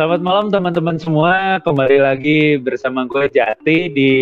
[0.00, 1.60] Selamat malam teman-teman semua.
[1.60, 4.12] Kembali lagi bersama gue Jati di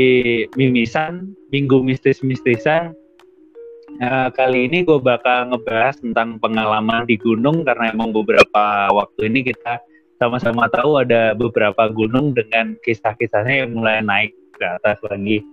[0.58, 2.90] Mimisan Minggu Mistis-Mistisan.
[4.02, 9.54] Nah, kali ini gue bakal ngebahas tentang pengalaman di gunung karena emang beberapa waktu ini
[9.54, 9.78] kita
[10.18, 15.46] sama-sama tahu ada beberapa gunung dengan kisah-kisahnya yang mulai naik ke atas lagi.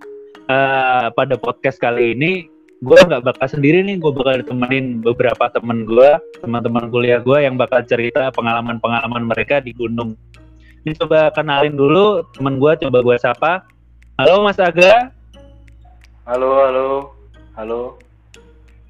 [0.50, 5.88] Uh, pada podcast kali ini gue nggak bakal sendiri nih gue bakal ditemenin beberapa temen
[5.88, 6.10] gue
[6.44, 10.12] teman-teman kuliah gue yang bakal cerita pengalaman-pengalaman mereka di gunung.
[10.84, 13.64] Ini coba kenalin dulu temen gue coba gue sapa.
[14.20, 15.08] Halo mas Aga.
[16.28, 16.88] Halo halo.
[17.56, 17.80] Halo.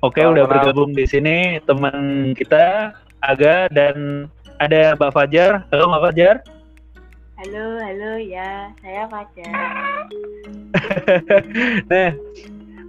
[0.02, 0.52] Oke halo, udah kenal.
[0.58, 2.90] bergabung di sini teman kita
[3.22, 4.26] Aga dan
[4.58, 5.62] ada Mbak Fajar.
[5.70, 6.36] Halo Mbak Fajar.
[7.36, 9.60] Halo, halo ya, saya Fajar.
[11.92, 12.10] nah,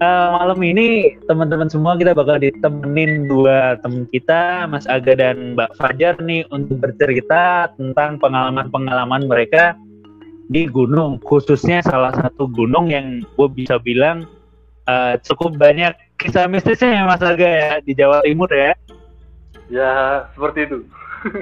[0.02, 5.72] uh, malam ini teman-teman semua kita bakal ditemenin dua teman kita, Mas Aga dan Mbak
[5.78, 9.78] Fajar nih untuk bercerita tentang pengalaman-pengalaman mereka
[10.48, 14.24] di gunung, khususnya salah satu gunung yang gue bisa bilang
[14.88, 18.74] uh, cukup banyak kisah mistisnya ya Mas Aga ya di Jawa Timur ya.
[19.68, 19.92] Ya
[20.32, 20.80] seperti itu.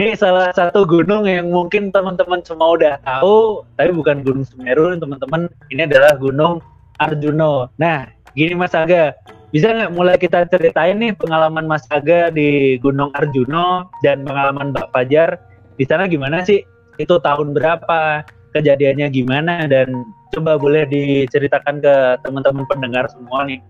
[0.00, 5.46] ini salah satu gunung yang mungkin teman-teman semua udah tahu, tapi bukan Gunung Semeru, teman-teman.
[5.70, 6.58] Ini adalah Gunung
[6.98, 7.70] Arjuno.
[7.78, 9.14] Nah, gini Mas Aga,
[9.54, 14.90] bisa nggak mulai kita ceritain nih pengalaman Mas Aga di Gunung Arjuno dan pengalaman Mbak
[14.90, 15.38] Fajar
[15.78, 16.62] di sana gimana sih?
[16.98, 18.26] Itu tahun berapa?
[18.54, 19.66] Kejadiannya gimana?
[19.66, 23.62] Dan coba boleh diceritakan ke teman-teman pendengar semua nih.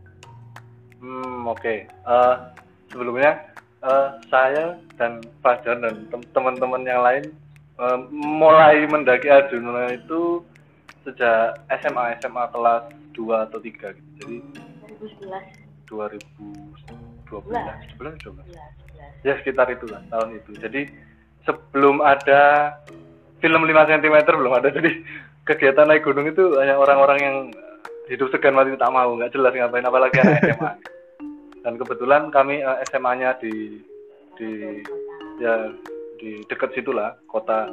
[1.01, 1.61] Hmm, oke.
[1.61, 1.79] Okay.
[2.05, 2.35] Uh, eh,
[2.93, 3.33] sebelumnya
[3.85, 7.25] uh, saya dan Fajar dan teman-teman yang lain
[7.77, 10.41] uh, mulai mendaki Arjuno itu
[11.05, 14.11] sejak SMA SMA kelas dua atau tiga gitu.
[14.21, 14.37] Jadi
[15.89, 20.51] 2011 2012 12 12 ya sekitar itu lah tahun itu.
[20.59, 20.91] Jadi
[21.47, 22.75] sebelum ada
[23.41, 24.69] film 5 cm belum ada.
[24.69, 24.91] Jadi
[25.49, 27.37] kegiatan naik gunung itu hanya orang-orang yang
[28.09, 30.73] hidup segan mati tak mau nggak jelas ngapain apalagi anak SMA
[31.65, 33.81] dan kebetulan kami eh, SMA-nya di
[34.37, 34.51] di
[35.41, 35.73] ya
[36.21, 37.73] di dekat situlah kota.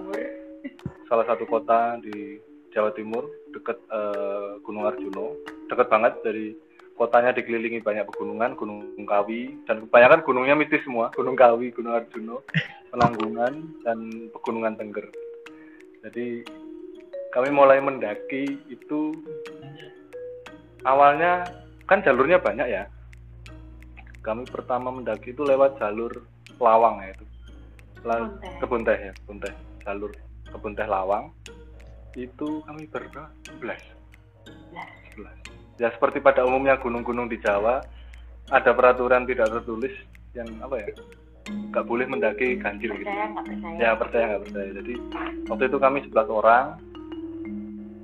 [1.11, 2.39] Salah satu kota di
[2.71, 5.35] Jawa Timur dekat uh, Gunung Arjuno
[5.67, 6.55] dekat banget dari
[6.95, 9.57] kotanya dikelilingi banyak pegunungan Gunung Kawi.
[9.65, 12.45] Dan kebanyakan gunungnya mistis semua Gunung Kawi Gunung Arjuno
[12.91, 15.07] Penanggungan dan Pegunungan Tengger.
[16.05, 16.43] Jadi
[17.31, 19.15] kami mulai mendaki itu
[20.83, 21.47] awalnya
[21.87, 22.83] kan jalurnya banyak ya.
[24.21, 26.11] Kami pertama mendaki itu lewat jalur
[26.61, 27.25] Lawang ya itu.
[28.61, 29.53] Kebun teh ya kebun teh.
[29.81, 30.11] Jalur
[30.51, 31.33] kebun teh Lawang
[32.15, 33.31] itu kami berapa?
[33.59, 33.77] 11.
[35.15, 35.79] 11.
[35.79, 37.81] Ya seperti pada umumnya gunung-gunung di Jawa
[38.51, 39.95] ada peraturan tidak tertulis
[40.35, 40.91] yang apa ya?
[41.49, 43.07] nggak boleh mendaki ganjil gitu.
[43.07, 44.69] Percaya, Ya percaya nggak percaya.
[44.77, 44.93] Jadi
[45.49, 46.65] waktu itu kami 11 orang.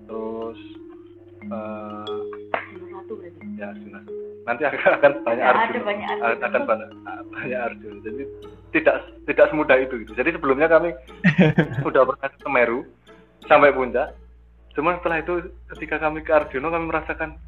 [0.07, 0.59] Terus
[1.51, 2.21] uh,
[3.59, 4.03] ya sudah.
[4.47, 5.83] Nanti akan, akan banyak ya, Arjun.
[5.83, 6.43] Banyak Arjun.
[6.47, 6.89] Akan banyak,
[7.35, 7.95] banyak Arjun.
[8.01, 8.23] Jadi
[8.71, 8.95] tidak
[9.27, 10.11] tidak semudah itu gitu.
[10.15, 10.95] Jadi sebelumnya kami
[11.85, 12.79] sudah pernah ke Semeru
[13.47, 14.13] sampai puncak
[14.77, 15.33] cuma setelah itu
[15.73, 17.39] ketika kami ke Arjuno kami merasakan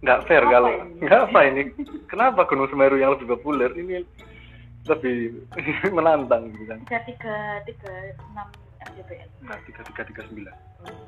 [0.00, 0.70] nggak fair apa kalau
[1.02, 1.62] nggak apa ini
[2.08, 4.06] kenapa Gunung Semeru yang lebih populer ini
[4.86, 5.44] lebih
[5.96, 7.36] menantang gitu kan tiga tiga
[7.68, 7.92] tiga
[8.32, 8.48] enam
[9.66, 10.56] tiga tiga tiga sembilan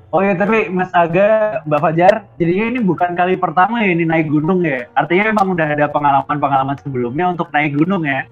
[0.08, 4.32] Oh ya tapi Mas Aga, Mbak Fajar, jadinya ini bukan kali pertama ya ini naik
[4.32, 4.88] gunung ya?
[4.96, 8.24] Artinya emang udah ada pengalaman-pengalaman sebelumnya untuk naik gunung ya?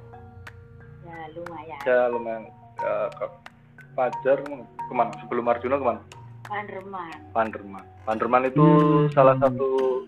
[1.04, 1.78] Ya lumayan.
[1.84, 2.42] Ya lumayan.
[2.80, 2.94] Ya,
[3.96, 5.12] Fajar ke mana?
[5.24, 6.00] Sebelum Arjuna ke mana?
[6.46, 9.10] Panderman Panderman Panderman itu hmm.
[9.16, 10.04] salah satu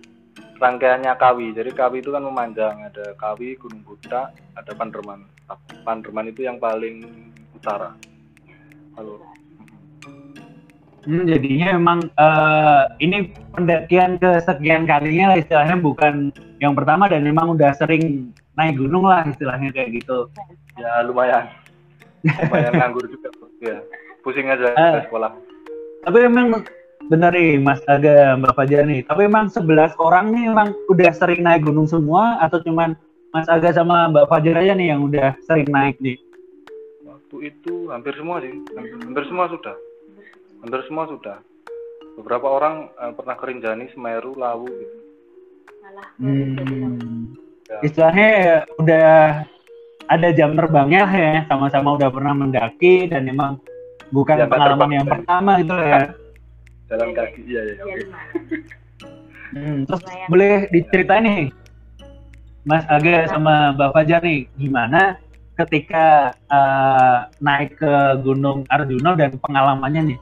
[0.61, 1.57] rangkaiannya Kawi.
[1.57, 2.85] Jadi Kawi itu kan memanjang.
[2.85, 5.25] Ada Kawi Gunung Buta ada Panderman
[5.83, 7.03] Panderman itu yang paling
[7.57, 7.97] utara.
[8.95, 9.25] Halo.
[11.09, 16.29] Hmm, jadinya emang uh, ini pendakian ke sekian kalinya lah istilahnya bukan
[16.61, 20.29] yang pertama dan memang udah sering naik gunung lah istilahnya kayak gitu.
[20.77, 21.49] Ya lumayan.
[22.25, 23.29] Lumayan nganggur juga
[23.59, 23.79] ya
[24.23, 25.33] pusing aja uh, sekolah.
[26.05, 26.63] Tapi emang
[27.09, 29.01] bener nih Mas Aga Mbak Fajar nih.
[29.07, 32.93] Tapi emang 11 orang nih emang udah sering naik gunung semua atau cuman
[33.33, 36.21] Mas Aga sama Mbak Fajar aja nih yang udah sering naik nih?
[37.09, 38.53] Waktu itu hampir semua sih.
[38.53, 39.77] Hampir, hampir semua sudah.
[40.61, 41.37] Hampir semua sudah.
[42.19, 44.97] Beberapa orang uh, pernah kerinjani Semeru Lawu gitu.
[45.89, 47.33] Malah hmm.
[47.65, 47.79] ya.
[47.81, 48.31] istilahnya
[48.77, 49.09] udah
[50.09, 53.61] ada jam terbangnya ya sama-sama udah pernah mendaki dan emang
[54.09, 56.03] bukan ya, pengalaman yang pertama gitu ya
[56.89, 58.01] jalan kaki iya ya oke
[59.53, 60.29] hmm, terus Lumayan.
[60.33, 61.45] boleh diceritain nih
[62.69, 65.17] Mas Aga sama Mbak Fajar nih gimana
[65.59, 70.19] ketika uh, naik ke Gunung Arjuna dan pengalamannya nih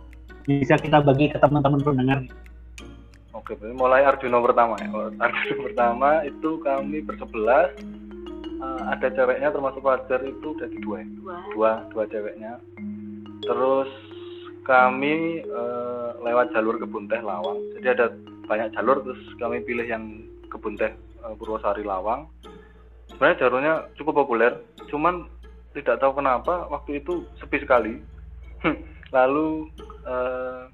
[0.46, 2.32] bisa kita bagi ke teman-teman pendengar nih.
[3.34, 4.88] Oke, mulai Arjuna pertama ya.
[5.20, 7.74] Arjuna pertama itu kami bersebelas,
[8.60, 11.06] uh, ada ceweknya termasuk Fajar itu jadi dua, ya?
[11.20, 12.52] dua, dua, dua ceweknya.
[13.44, 13.90] Terus
[14.66, 17.62] kami uh, lewat jalur kebun teh Lawang.
[17.78, 18.06] Jadi ada
[18.50, 20.90] banyak jalur, terus kami pilih yang kebun teh
[21.22, 22.26] uh, Purwosari Lawang.
[23.06, 24.58] Sebenarnya jalurnya cukup populer,
[24.90, 25.30] cuman
[25.72, 28.02] tidak tahu kenapa waktu itu sepi sekali.
[29.16, 29.70] Lalu
[30.02, 30.66] uh,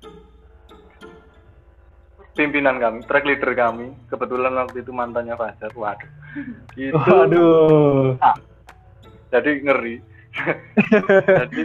[2.33, 5.69] pimpinan kami, track leader kami, kebetulan waktu itu mantannya Fajar.
[5.77, 6.22] Waduh.
[6.77, 8.17] Itu Waduh.
[9.33, 9.97] jadi ngeri.
[11.45, 11.63] jadi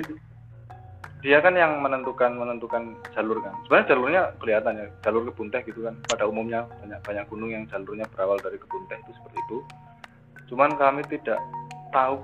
[1.25, 3.55] dia kan yang menentukan menentukan jalur kan.
[3.65, 5.95] Sebenarnya jalurnya kelihatan ya, jalur kebun teh gitu kan.
[6.07, 9.57] Pada umumnya banyak banyak gunung yang jalurnya berawal dari kebun teh itu seperti itu.
[10.53, 11.39] Cuman kami tidak
[11.91, 12.23] tahu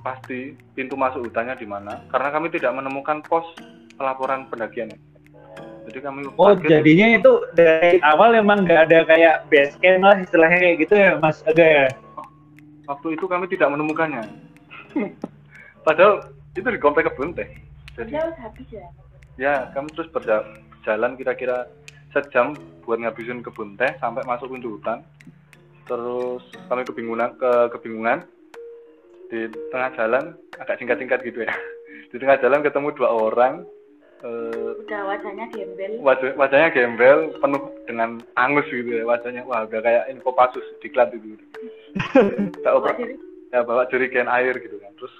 [0.00, 3.44] pasti pintu masuk hutannya di mana karena kami tidak menemukan pos
[3.98, 4.94] pelaporan pendakian
[5.88, 10.58] jadi kami Oh, jadinya itu dari awal emang nggak ada kayak base camp lah istilahnya
[10.60, 11.86] kayak gitu ya, Mas Aga ya?
[12.84, 14.24] Waktu itu kami tidak menemukannya.
[15.86, 17.48] Padahal itu di komplek kebun teh.
[17.96, 18.86] Jadi habis ya?
[19.40, 21.70] Ya, kami terus berjalan kira-kira
[22.12, 22.52] sejam
[22.84, 25.00] buat ngabisin kebun teh sampai masuk pintu hutan.
[25.88, 28.28] Terus kami kebingungan ke kebingungan
[29.28, 30.24] di tengah jalan
[30.60, 31.52] agak singkat-singkat gitu ya.
[32.08, 33.68] Di tengah jalan ketemu dua orang
[34.24, 35.92] uh, udah wajahnya gembel.
[36.02, 41.12] wajah, wajahnya gembel penuh dengan angus gitu ya wajahnya wah udah kayak info pasus diklat
[41.14, 41.38] itu.
[42.64, 42.92] Tak bawa
[43.50, 44.92] ya bawa jerigen air gitu kan.
[44.98, 45.14] Terus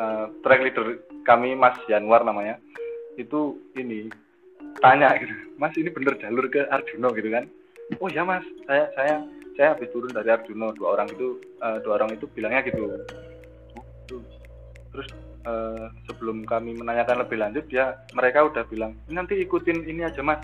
[0.00, 2.56] uh, track leader kami Mas Januar namanya
[3.18, 4.08] itu ini
[4.80, 7.44] tanya gitu Mas ini bener jalur ke Arjuno gitu kan?
[8.00, 8.44] Oh ya Mas.
[8.64, 9.14] Saya saya
[9.58, 12.88] saya habis turun dari Arjuno dua orang itu uh, dua orang itu bilangnya gitu.
[14.90, 15.06] Terus
[15.44, 20.40] uh, sebelum kami menanyakan lebih lanjut dia mereka udah bilang nanti ikutin ini aja mas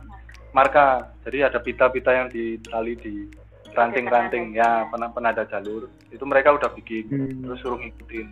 [0.57, 1.13] marka.
[1.29, 3.15] Jadi ada pita-pita yang ditali di
[3.77, 5.93] ranting-ranting ya pernah pernah ada jalur.
[6.09, 7.45] Itu mereka udah bikin hmm.
[7.45, 8.27] terus suruh ngikutin.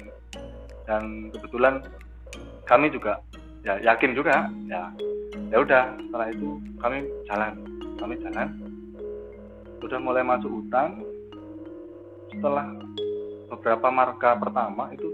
[0.89, 1.85] Dan kebetulan
[2.65, 3.21] kami juga
[3.61, 4.89] ya yakin juga ya
[5.53, 6.49] ya udah setelah itu
[6.81, 7.53] kami jalan
[8.01, 8.49] kami jalan.
[9.85, 11.05] Udah mulai masuk hutan.
[12.33, 12.67] Setelah
[13.53, 15.07] beberapa marka pertama itu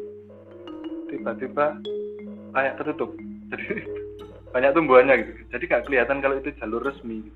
[1.11, 1.77] tiba-tiba
[2.55, 3.11] kayak tertutup.
[3.51, 3.67] Jadi
[4.55, 5.31] banyak tumbuhannya gitu.
[5.51, 7.27] Jadi nggak kelihatan kalau itu jalur resmi.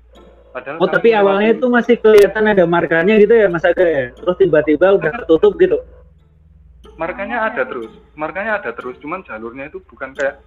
[0.55, 4.39] Padahal oh tapi awalnya itu masih kelihatan ada markanya gitu ya Mas Aga ya terus
[4.39, 5.83] tiba-tiba udah tertutup gitu?
[6.95, 7.91] Markanya ada terus.
[8.15, 10.39] Markanya ada terus cuman jalurnya itu bukan kayak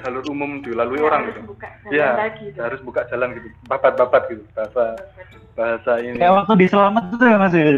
[0.00, 1.40] jalur umum dilalui ya, orang gitu.
[1.92, 2.08] ya
[2.56, 3.48] harus buka jalan gitu.
[3.68, 4.96] Babat-babat gitu bahasa
[5.52, 6.16] bahasa ini.
[6.16, 7.68] Kayak waktu di selamat itu ya Mas ya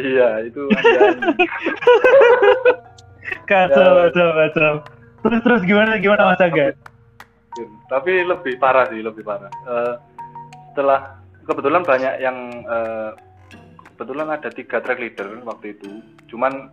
[0.00, 0.60] iya itu
[3.46, 4.10] Kacau, ya.
[4.10, 4.72] kacau, kacau.
[5.22, 6.74] Terus terus gimana gimana Mas Aga?
[7.86, 9.52] Tapi lebih parah sih, lebih parah.
[9.68, 9.94] Uh,
[10.72, 13.12] setelah kebetulan banyak yang uh,
[13.94, 16.00] kebetulan ada tiga track leader waktu itu.
[16.32, 16.72] Cuman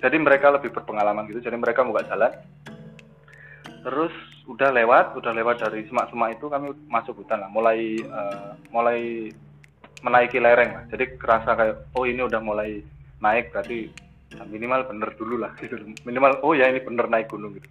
[0.00, 2.32] jadi mereka lebih berpengalaman gitu, jadi mereka buka jalan.
[3.84, 4.14] Terus
[4.48, 9.30] udah lewat, udah lewat dari semak-semak itu kami masuk hutan lah, mulai uh, mulai
[10.00, 10.84] menaiki lereng lah.
[10.88, 12.80] Jadi kerasa kayak oh ini udah mulai
[13.20, 13.92] naik berarti
[14.46, 15.52] minimal bener dulu lah.
[15.58, 15.76] Gitu
[16.08, 17.68] minimal oh ya ini bener naik gunung gitu.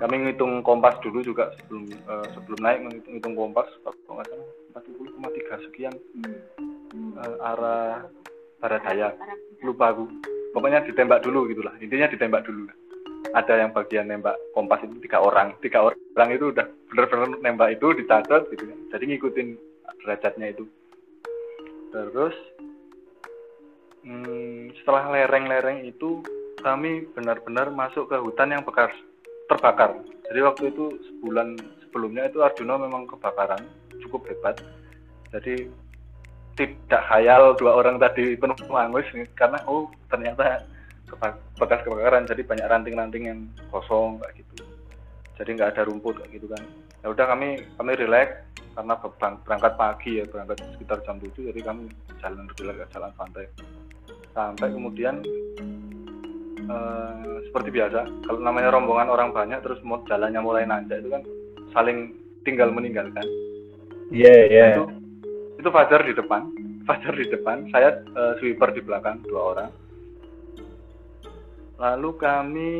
[0.00, 4.48] Kami ngitung kompas dulu juga sebelum uh, sebelum naik ngitung, ngitung kompas kalau nggak salah
[4.72, 5.94] empat puluh koma tiga sekian.
[6.92, 8.04] Uh, arah
[8.58, 9.08] barat daya.
[9.62, 10.10] Lupa aku.
[10.52, 12.68] Pokoknya ditembak dulu gitulah intinya ditembak dulu.
[13.32, 15.56] Ada yang bagian nembak kompas itu tiga orang.
[15.64, 18.78] Tiga orang itu udah bener-bener nembak itu dicatat gitu kan.
[18.92, 19.48] Jadi ngikutin
[20.04, 20.64] derajatnya itu.
[21.92, 22.34] Terus
[24.06, 26.22] hmm, setelah lereng-lereng itu
[26.62, 28.90] kami benar-benar masuk ke hutan yang bekas
[29.50, 29.98] terbakar.
[30.30, 33.62] Jadi waktu itu sebulan sebelumnya itu Arjuna memang kebakaran
[34.06, 34.56] cukup hebat.
[35.34, 35.66] Jadi
[36.52, 40.62] tidak hayal dua orang tadi penuh angus karena oh ternyata
[41.56, 43.40] bekas kebakaran jadi banyak ranting-ranting yang
[43.72, 44.64] kosong kayak gitu.
[45.40, 46.62] Jadi nggak ada rumput kayak gitu kan.
[47.02, 48.94] Ya udah kami kami relax karena
[49.44, 51.92] berangkat pagi ya berangkat sekitar jam 7 jadi kami
[52.24, 53.46] jalan relax jalan santai
[54.32, 55.20] sampai kemudian
[56.68, 61.22] uh, seperti biasa kalau namanya rombongan orang banyak terus mau jalannya mulai nanjak itu kan
[61.76, 62.16] saling
[62.48, 63.24] tinggal meninggalkan
[64.08, 64.68] iya yeah, iya yeah.
[64.72, 64.84] itu
[65.60, 66.42] itu Fajar di depan
[66.88, 69.70] Fajar di depan saya uh, sweeper di belakang dua orang
[71.76, 72.70] lalu kami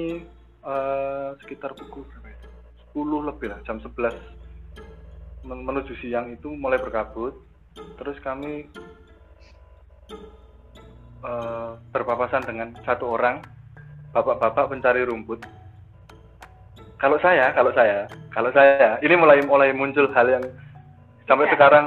[0.62, 3.18] uh, sekitar pukul 10 ya?
[3.28, 4.14] lebih lah jam 11
[5.42, 7.34] menuju siang itu mulai berkabut
[7.98, 8.70] terus kami
[11.22, 13.42] uh, berpapasan dengan satu orang
[14.12, 15.42] bapak-bapak pencari rumput.
[17.00, 20.44] Kalau saya, kalau saya, kalau saya, ini mulai mulai muncul hal yang
[21.26, 21.54] sampai Tidak.
[21.58, 21.86] sekarang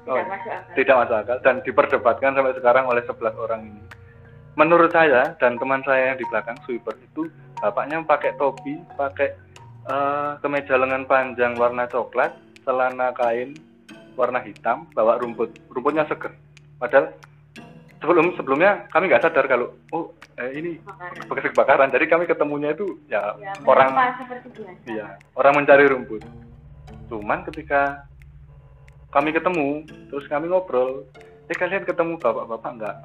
[0.00, 0.60] Tidak oh, masuk akal.
[0.74, 3.82] tidak masuk akal dan diperdebatkan sampai sekarang oleh 11 orang ini.
[4.58, 7.30] Menurut saya dan teman saya yang di belakang sweeper itu
[7.62, 9.28] bapaknya pakai topi, pakai
[9.86, 12.34] eh, kemeja lengan panjang warna coklat,
[12.66, 13.54] celana kain
[14.18, 16.34] warna hitam, bawa rumput, rumputnya seger.
[16.82, 17.14] Padahal
[18.00, 20.80] sebelum sebelumnya kami nggak sadar kalau oh eh, ini
[21.28, 21.92] bekas kebakaran.
[21.92, 23.92] Jadi kami ketemunya itu ya Ya, orang.
[24.88, 26.24] Iya, orang mencari rumput.
[27.12, 28.08] Cuman ketika
[29.12, 31.04] kami ketemu, terus kami ngobrol,
[31.50, 32.96] eh kalian ketemu bapak-bapak enggak?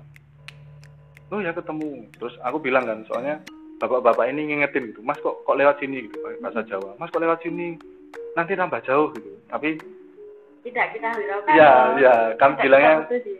[1.33, 2.05] Oh ya ketemu.
[2.15, 3.41] Terus aku bilang kan, soalnya
[3.81, 6.95] bapak-bapak ini ngingetin gitu, Mas kok kok lewat sini gitu, bahasa Jawa.
[7.01, 7.75] Mas kok lewat sini?
[8.37, 9.33] Nanti nambah jauh gitu.
[9.49, 9.81] Tapi
[10.65, 11.53] Tidak kita hiraukan.
[11.53, 12.93] Iya, iya, kami Tidak bilangnya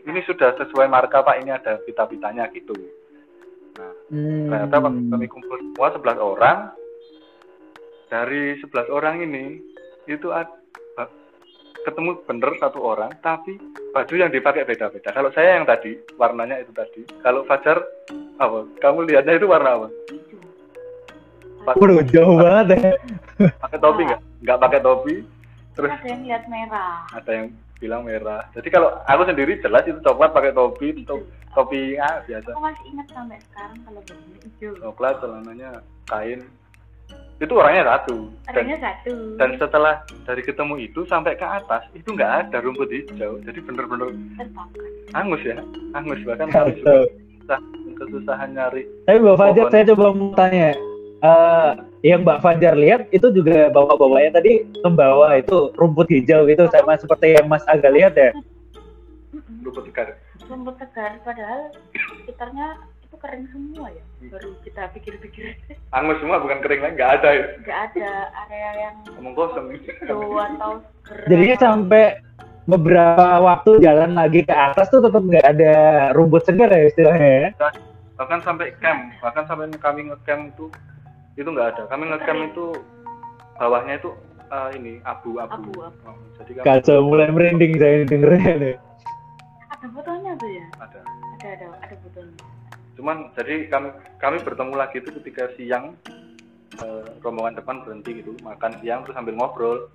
[0.06, 2.70] ini sudah sesuai marka Pak, ini ada pita-pitanya gitu.
[4.08, 4.46] Hmm.
[4.46, 6.58] Ternyata waktu kami kumpul semua 11 orang,
[8.06, 9.58] dari 11 orang ini
[10.06, 10.54] itu ad-
[10.94, 11.10] ba-
[11.82, 13.58] ketemu bener satu orang, tapi
[13.90, 15.10] baju yang dipakai beda-beda.
[15.10, 17.82] Kalau saya yang tadi warnanya itu tadi, kalau Fajar
[18.38, 18.70] apa?
[18.78, 19.88] Kamu lihatnya itu warna apa?
[21.74, 22.92] Waduh, jauh banget ya.
[23.58, 24.20] Pakai topi nggak?
[24.46, 25.14] Nggak pakai topi.
[25.76, 27.04] Terus Ada yang lihat merah.
[27.10, 28.42] ada yang bilang merah.
[28.50, 32.48] Jadi kalau aku sendiri jelas itu coklat pakai topi, to- topi ah, biasa.
[32.48, 34.72] Aku masih ingat sampai sekarang kalau bajunya hijau.
[34.82, 35.70] Coklat celananya
[36.06, 36.40] kain.
[37.36, 38.32] Itu orangnya satu.
[38.42, 39.14] Dan Orangnya satu.
[39.36, 44.08] dan setelah dari ketemu itu sampai ke atas itu nggak ada rumput hijau jadi bener-bener
[45.12, 45.60] angus ya
[45.92, 47.04] angus bahkan juga
[47.36, 47.60] susah,
[47.94, 50.72] kesusahan nyari Tapi Mbak Fajar, saya coba mau tanya.
[51.26, 51.70] Eh,
[52.06, 54.52] yang Mbak Fajar lihat itu juga bapak-bapaknya tadi
[54.84, 58.30] membawa itu rumput hijau gitu sama seperti yang Mas Aga lihat ya.
[59.66, 60.14] Rumput segar
[60.46, 61.74] Rumput segar padahal
[62.22, 64.04] sekitarnya itu kering semua ya.
[64.30, 65.58] Baru kita pikir-pikir
[65.90, 68.10] angus semua bukan kering lagi nggak ada ya nggak ada
[68.46, 71.18] area yang ngomong kosong hijau atau seger.
[71.26, 72.04] Jadinya sampai
[72.70, 75.74] beberapa waktu jalan lagi ke atas tuh tetap nggak ada
[76.14, 77.70] rumput segar ya istilahnya ya.
[78.16, 80.66] bahkan sampai camp bahkan sampai kami ngecamp itu
[81.36, 82.66] itu nggak ada kami ngecamp itu
[83.54, 84.10] bawahnya itu
[84.46, 86.00] eh, ini abu-abu Abu-abu.
[86.04, 88.76] Oh, jadi kami Kacau mulai merinding saya dengernya nih.
[89.68, 90.66] ada fotonya tuh ya.
[90.78, 91.00] ada
[91.36, 92.36] Ada ada ada fotonya.
[92.94, 95.92] cuman jadi kami kami bertemu lagi itu ketika siang
[96.74, 99.92] eh, rombongan depan berhenti gitu makan siang terus sambil ngobrol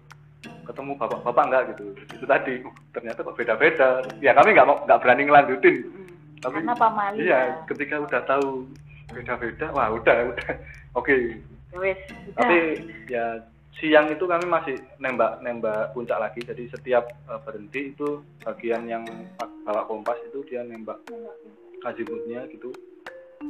[0.64, 4.66] ketemu bapak bapak enggak gitu itu tadi "Uh, ternyata kok beda beda ya kami nggak
[4.66, 6.08] mau nggak berani ngelanjutin Mm.
[6.42, 7.54] Tapi- Karena pamali iya ya.
[7.66, 8.66] ketika udah tahu
[9.08, 10.50] beda beda wah udah udah
[10.94, 11.16] oke.
[11.72, 12.36] Ya wes, sudah.
[12.36, 12.58] tapi
[13.08, 13.26] ya
[13.80, 16.44] siang itu kami masih nembak nembak puncak lagi.
[16.44, 19.04] Jadi setiap eh, berhenti itu bagian yang
[19.66, 21.00] bawa kompas itu dia nembak
[21.88, 22.76] azimutnya gitu.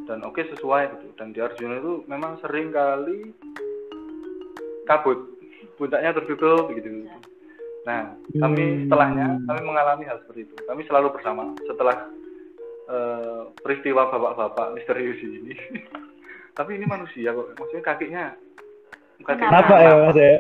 [0.05, 1.07] Dan oke sesuai gitu.
[1.17, 3.33] Dan di Arjuna itu memang sering kali
[4.85, 5.17] kabut.
[5.77, 7.09] Puncaknya tertutup gitu.
[7.89, 8.81] Nah kami Hmm.
[8.85, 10.55] setelahnya kami mengalami hal seperti itu.
[10.69, 12.05] Kami selalu bersama setelah
[12.91, 15.55] eh, peristiwa bapak-bapak misterius ini
[16.51, 18.25] tapi ini manusia kok maksudnya kakinya
[19.21, 20.33] kakinya Kenapa ya Mas ya?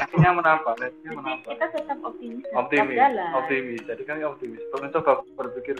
[0.00, 2.44] kakinya menampak kakinya Jadi menampak kita tetap optimis.
[2.56, 2.98] optimis
[3.36, 3.82] optimis.
[3.84, 4.62] Jadi kami optimis.
[4.72, 5.76] Mencoba berpikir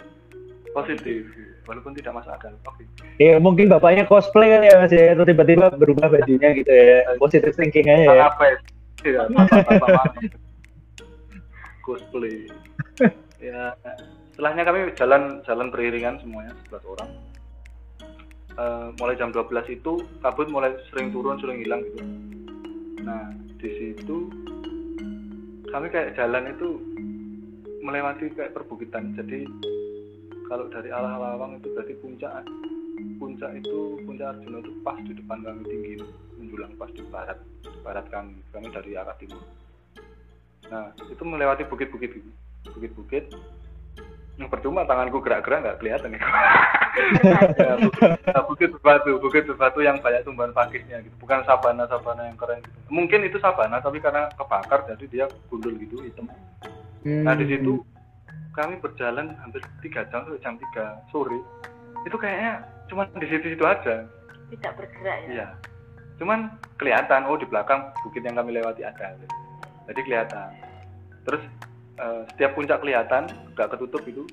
[0.69, 1.25] positif
[1.65, 2.85] walaupun tidak masuk akal oke
[3.17, 7.17] Ya mungkin bapaknya cosplay kan ya Mas ya, atau tiba-tiba berubah bajunya gitu ya.
[7.17, 8.25] Positive thinking aja ya.
[8.29, 8.57] apa ya?
[11.81, 12.45] Cosplay.
[13.39, 13.71] Ya
[14.35, 17.07] setelahnya kami jalan jalan beriringan semuanya 11 orang
[18.59, 22.03] Eh, mulai jam 12 itu kabut mulai sering turun sering hilang gitu.
[23.07, 24.27] Nah di situ
[25.71, 26.75] kami kayak jalan itu
[27.79, 29.15] melewati kayak perbukitan.
[29.15, 29.47] Jadi
[30.51, 32.43] kalau dari arah Lawang itu berarti puncak
[33.15, 35.93] puncak itu puncak Arjuna itu pas di depan kami tinggi
[36.35, 37.39] menjulang pas di barat
[37.79, 39.39] barat kami kami dari arah timur.
[40.67, 42.29] Nah itu melewati bukit-bukit gitu
[42.75, 43.31] bukit-bukit.
[44.35, 46.27] Yang percuma tanganku gerak-gerak nggak kelihatan ya.
[47.59, 48.43] ya bukit, nah,
[49.21, 53.37] bukit berbatu yang banyak tumbuhan pakisnya gitu bukan sabana sabana yang keren gitu mungkin itu
[53.37, 56.27] sabana tapi karena kebakar jadi dia gundul gitu hitam
[57.05, 57.79] Nah di situ
[58.51, 61.39] kami berjalan hampir tiga jam sampai jam 3 sore.
[62.03, 64.03] Itu kayaknya cuma di situ-situ aja.
[64.51, 65.31] Tidak bergerak ya.
[65.31, 65.47] Iya.
[66.19, 69.15] Cuman kelihatan oh di belakang bukit yang kami lewati ada.
[69.87, 70.49] Jadi kelihatan.
[71.23, 71.43] Terus
[72.03, 74.27] eh, setiap puncak kelihatan nggak ketutup itu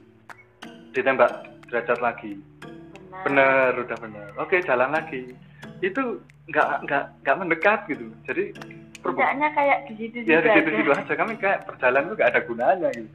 [0.90, 2.38] ditembak derajat lagi.
[2.62, 3.22] Benar.
[3.24, 4.28] Bener, udah bener.
[4.38, 5.32] Oke jalan lagi.
[5.80, 6.20] Itu
[6.50, 8.06] nggak nggak nggak mendekat gitu.
[8.28, 8.54] Jadi
[9.06, 12.30] Puncaknya kayak di situ ya di juga situ situ aja kami kayak berjalan tuh gak
[12.34, 13.10] ada gunanya gitu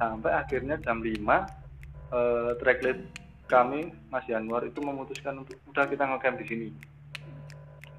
[0.00, 3.02] sampai akhirnya jam 5 eh tracklist
[3.48, 6.68] kami Mas Januar itu memutuskan untuk udah kita ngecamp di sini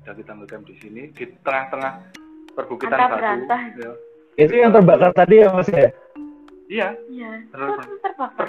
[0.06, 1.92] udah kita ngecamp di sini di tengah-tengah
[2.58, 3.62] perbukitan Antah batu berantah.
[3.78, 3.92] ya.
[4.40, 5.90] Itu yang terbakar tadi ya Mas ya?
[6.70, 6.96] Iya.
[7.10, 7.32] Iya.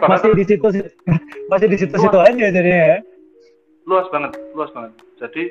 [0.05, 0.69] Masih di situ
[1.51, 2.99] masih di situ-situ aja jadinya ya.
[3.89, 4.93] luas banget luas banget.
[5.19, 5.45] Jadi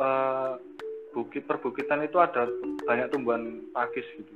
[0.00, 0.52] eh,
[1.12, 2.48] bukit perbukitan itu ada
[2.86, 4.34] banyak tumbuhan pakis gitu.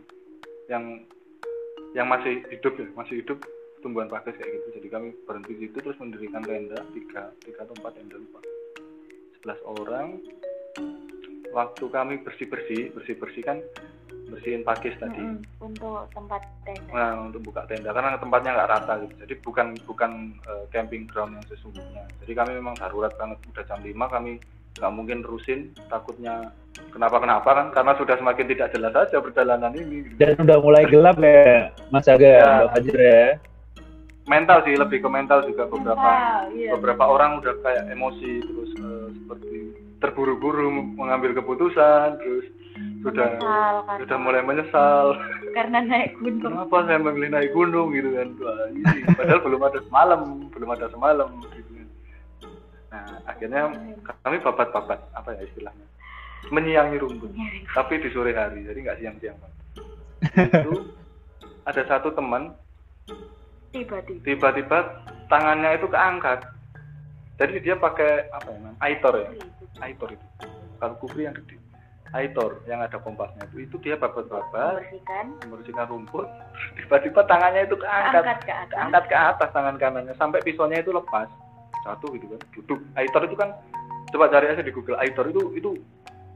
[0.68, 1.06] Yang
[1.94, 3.38] yang masih hidup ya masih hidup
[3.80, 4.82] tumbuhan pakis kayak gitu.
[4.82, 8.40] Jadi kami berhenti di situ terus mendirikan tenda tiga tiga atau empat tenda lupa.
[9.38, 10.20] Sebelas orang.
[11.50, 13.58] Waktu kami bersih bersih bersih bersih kan
[14.30, 16.90] bersihin pakis tadi Mm-mm, Untuk tempat tenda.
[16.94, 19.14] Nah, untuk buka tenda karena tempatnya nggak rata gitu.
[19.26, 20.10] Jadi bukan bukan
[20.46, 22.06] eh, camping ground yang sesungguhnya.
[22.22, 24.38] Jadi kami memang darurat banget udah jam 5 kami
[24.70, 26.54] nggak mungkin terusin takutnya
[26.94, 30.14] kenapa-kenapa kan karena sudah semakin tidak jelas saja perjalanan ini.
[30.16, 32.70] Dan udah mulai gelap ya Mas Aga, Ya.
[32.70, 33.26] Mbak ya.
[34.30, 36.70] Mental sih lebih ke mental juga beberapa Mental, iya.
[36.78, 39.56] beberapa orang udah kayak emosi terus eh, seperti
[39.98, 42.46] terburu-buru mengambil keputusan terus
[43.00, 45.06] sudah Menyesal karena- sudah mulai menyesal.
[45.56, 46.46] Karena naik gunung.
[46.46, 48.28] kenapa saya memilih naik gunung gitu kan?
[49.12, 51.88] Padahal belum ada semalam belum ada semalam gitu kan.
[52.88, 53.62] Nah akhirnya
[54.20, 55.86] kami babat-babat apa ya istilahnya?
[56.48, 57.30] Menyiangi rumput
[57.68, 59.36] tapi di sore hari jadi nggak siang-siang
[60.48, 60.72] itu
[61.62, 62.56] ada satu teman
[63.70, 64.18] Tiba-tiba.
[64.24, 64.78] tiba-tiba
[65.26, 66.42] tangannya itu keangkat.
[67.36, 68.78] Jadi dia pakai apa ya namanya?
[68.80, 69.28] Aitor ya?
[69.78, 70.26] Aitor itu.
[70.76, 71.59] Kalau kufri yang gede
[72.12, 75.24] aitor yang ada kompasnya itu itu dia babat-babat Membersihkan.
[75.40, 76.26] membersihkan rumput
[76.76, 78.20] tiba-tiba tangannya itu keangkat.
[78.20, 78.76] Angkat ke atas.
[78.76, 81.30] angkat ke atas tangan kanannya sampai pisaunya itu lepas.
[81.80, 82.80] Jatuh gitu kan duduk.
[82.94, 83.54] Aitor itu kan
[84.10, 85.70] coba cari aja di Google aitor itu itu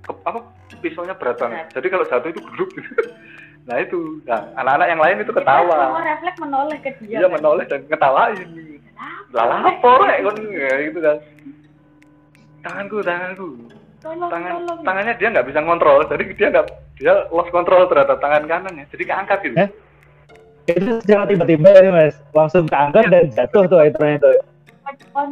[0.00, 0.46] ke- apa
[0.78, 1.66] pisaunya berat banget.
[1.72, 2.70] Jadi kalau jatuh itu duduk
[3.66, 4.22] nah itu.
[4.24, 5.74] Nah anak-anak yang lain itu Kita ketawa.
[5.82, 7.18] semua refleks menoleh ke dia.
[7.18, 7.34] dia kan?
[7.34, 8.48] menoleh dan ngetawain
[9.26, 9.42] Kenapa?
[9.42, 11.16] lah apa rek kon ya, gitu kan.
[12.62, 13.48] Tanganku tanganku
[14.04, 14.84] Tolong, tangan tolong.
[14.84, 16.66] tangannya dia nggak bisa ngontrol jadi dia nggak
[17.00, 19.70] dia lost control terhadap tangan kanannya jadi keangkat gitu Eh?
[20.64, 24.00] Itu secara tiba-tiba ya Mas, langsung keangkat dan jatuh tuh itu.
[25.12, 25.28] Oh,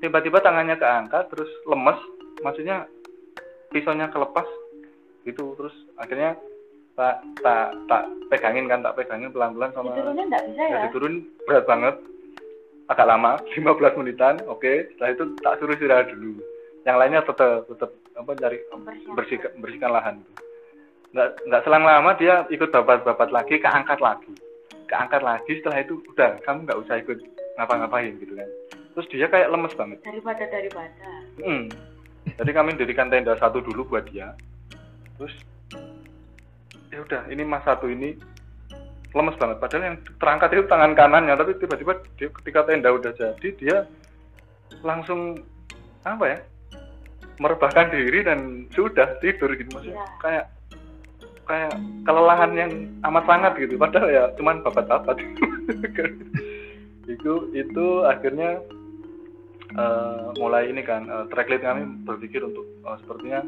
[0.00, 1.96] tiba-tiba tangannya keangkat terus lemes
[2.44, 2.84] maksudnya
[3.72, 4.46] pisaunya kelepas
[5.26, 6.36] gitu terus akhirnya
[6.96, 10.70] tak tak tak pegangin kan tak pegangin pelan-pelan sama Diturunin nggak bisa ya?
[10.70, 11.14] ya diturun
[11.46, 11.94] berat banget
[12.88, 16.40] agak lama 15 menitan oke setelah itu tak suruh istirahat dulu
[16.86, 18.58] yang lainnya tetap tetap apa cari
[19.14, 20.16] bersihkan bersihkan lahan
[21.14, 24.34] nggak nggak selang lama dia ikut babat-babat lagi keangkat lagi
[24.90, 27.18] keangkat lagi setelah itu udah kamu nggak usah ikut
[27.56, 28.48] ngapa-ngapain gitu kan
[28.92, 31.08] terus dia kayak lemes banget Daripada daripada.
[31.38, 31.70] Hmm.
[32.36, 34.34] Jadi kami dirikan tenda satu dulu buat dia.
[35.16, 35.34] Terus
[36.92, 38.18] ya udah, ini Mas satu ini
[39.16, 39.56] lemes banget.
[39.62, 43.76] Padahal yang terangkat itu tangan kanannya, tapi tiba-tiba dia ketika tenda udah jadi dia
[44.84, 45.40] langsung
[46.04, 46.38] apa ya?
[47.38, 48.38] Merebahkan diri dan
[48.70, 50.06] sudah tidur gitu maksudnya Iya.
[50.18, 50.44] kayak
[51.44, 51.72] kayak
[52.04, 52.72] kelelahan yang
[53.02, 55.16] amat sangat gitu padahal ya cuman babat-babat
[57.08, 58.60] itu itu akhirnya
[59.72, 63.40] eh, mulai ini kan eh, track lead kami berpikir untuk eh, sepertinya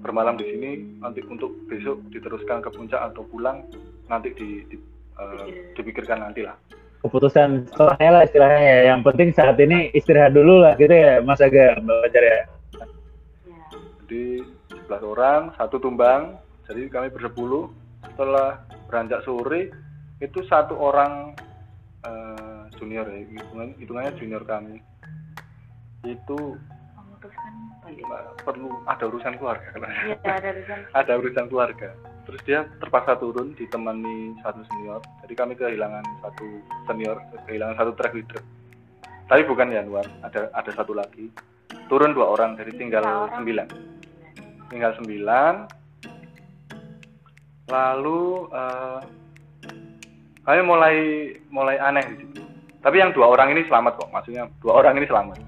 [0.00, 3.66] bermalam di sini nanti untuk besok diteruskan ke puncak atau pulang
[4.06, 4.82] nanti di, di-
[5.16, 6.54] eh, dipikirkan nanti lah
[7.00, 8.80] Keputusan setelahnya lah istilahnya ya.
[8.92, 12.44] Yang penting saat ini istirahat dulu lah gitu ya Mas Aga, Mbak ya.
[14.10, 14.42] Ya.
[14.42, 14.42] jadi
[14.90, 16.34] 11 orang satu tumbang.
[16.66, 17.70] Jadi kami bersepuluh.
[18.02, 19.70] Setelah beranjak sore
[20.18, 21.32] itu satu orang
[22.02, 23.22] eh, junior ya.
[23.24, 24.82] Hitungan- hitungannya junior kami.
[26.02, 26.56] Itu
[26.96, 27.52] Memutuskan
[27.84, 28.04] balik.
[28.42, 30.78] perlu ada urusan keluarga Iya, ada urusan.
[31.00, 31.90] ada urusan keluarga.
[32.24, 35.02] Terus dia terpaksa turun ditemani satu senior.
[35.22, 36.46] Jadi kami kehilangan satu
[36.86, 38.40] senior kehilangan satu track leader.
[39.28, 41.30] Tapi bukan Januar ada ada satu lagi.
[41.86, 43.34] Turun dua orang jadi tinggal orang.
[43.36, 43.68] sembilan
[44.70, 45.54] tinggal sembilan.
[47.70, 48.22] Lalu
[48.54, 49.00] eh,
[50.46, 50.96] kami mulai
[51.50, 52.42] mulai aneh di situ.
[52.80, 55.38] Tapi yang dua orang ini selamat kok maksudnya dua orang ini selamat.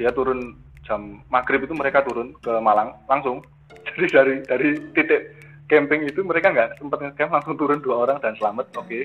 [0.00, 3.44] Dia turun jam maghrib itu mereka turun ke Malang langsung.
[3.84, 5.36] Jadi dari dari titik
[5.68, 9.04] camping itu mereka nggak sempat ngecamp langsung turun dua orang dan selamat oke.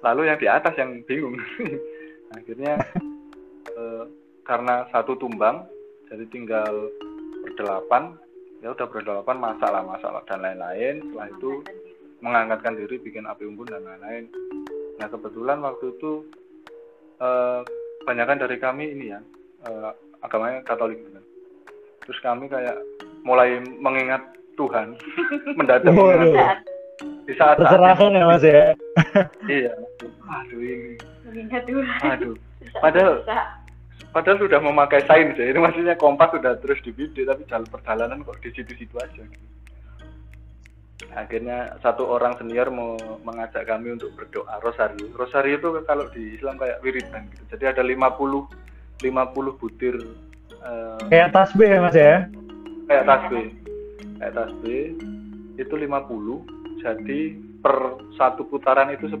[0.00, 1.36] Lalu yang di atas yang bingung.
[2.38, 2.80] Akhirnya
[3.76, 4.04] eh,
[4.48, 5.68] karena satu tumbang
[6.10, 6.90] jadi tinggal
[7.46, 8.18] berdelapan
[8.60, 11.50] ya udah berdelapan masalah masalah dan lain-lain setelah itu
[12.20, 14.28] mengangkatkan diri bikin api unggun dan lain-lain
[14.96, 16.12] nah kebetulan waktu itu
[17.18, 17.60] eh
[18.02, 19.20] banyakan dari kami ini ya
[19.62, 21.24] eh, agamanya Katolik gitu kan.
[22.02, 22.76] terus kami kayak
[23.22, 24.20] mulai mengingat
[24.54, 24.92] Tuhan
[25.58, 26.60] mendadak mengingat
[27.24, 28.76] di saat Terserahkan ya Mas ya.
[29.48, 29.72] iya
[30.28, 31.86] aduh ini Mengingat Tuhan.
[32.06, 32.36] aduh
[32.76, 33.38] Padahal- Bisa.
[34.10, 35.50] Padahal sudah memakai sains ya.
[35.50, 39.24] Ini maksudnya kompas sudah terus dibidik tapi jalan perjalanan kok di situ-situ aja.
[41.16, 42.94] Akhirnya satu orang senior mau
[43.24, 45.10] mengajak kami untuk berdoa rosario.
[45.16, 47.42] Rosario itu kalau di Islam kayak wiridan gitu.
[47.56, 48.46] Jadi ada 50
[49.00, 49.96] 50 butir
[50.60, 52.16] eh, Kayak tasbih ya Mas ya?
[52.86, 53.46] kayak tasbih.
[54.20, 54.82] Kayak tasbih
[55.56, 56.84] itu 50.
[56.84, 57.20] Jadi
[57.60, 57.76] per
[58.16, 59.18] satu putaran itu 10.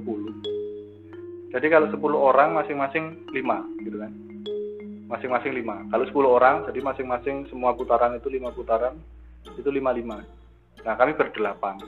[1.50, 4.12] Jadi kalau 10 orang masing-masing 5 gitu kan.
[5.10, 5.90] Masing-masing 5.
[5.90, 8.94] Kalau 10 orang jadi masing-masing semua putaran itu 5 putaran
[9.58, 10.22] itu 55.
[10.86, 11.82] Nah, kami berdelapan.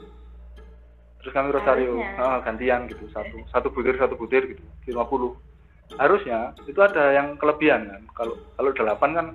[1.23, 5.39] Terus kami rosario ah, gantian gitu, satu satu butir satu butir gitu, 50.
[5.95, 8.03] Harusnya itu ada yang kelebihan kan.
[8.19, 9.27] Kalau kalau delapan kan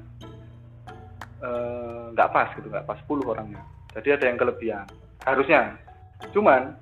[1.48, 3.64] eh, nggak pas gitu, nggak pas 10 orangnya.
[3.96, 4.84] Jadi ada yang kelebihan.
[5.24, 5.80] Harusnya.
[6.36, 6.76] Cuman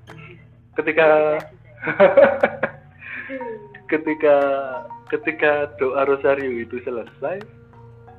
[0.74, 1.38] ketika
[3.94, 4.36] ketika
[5.06, 7.40] ketika doa rosario itu selesai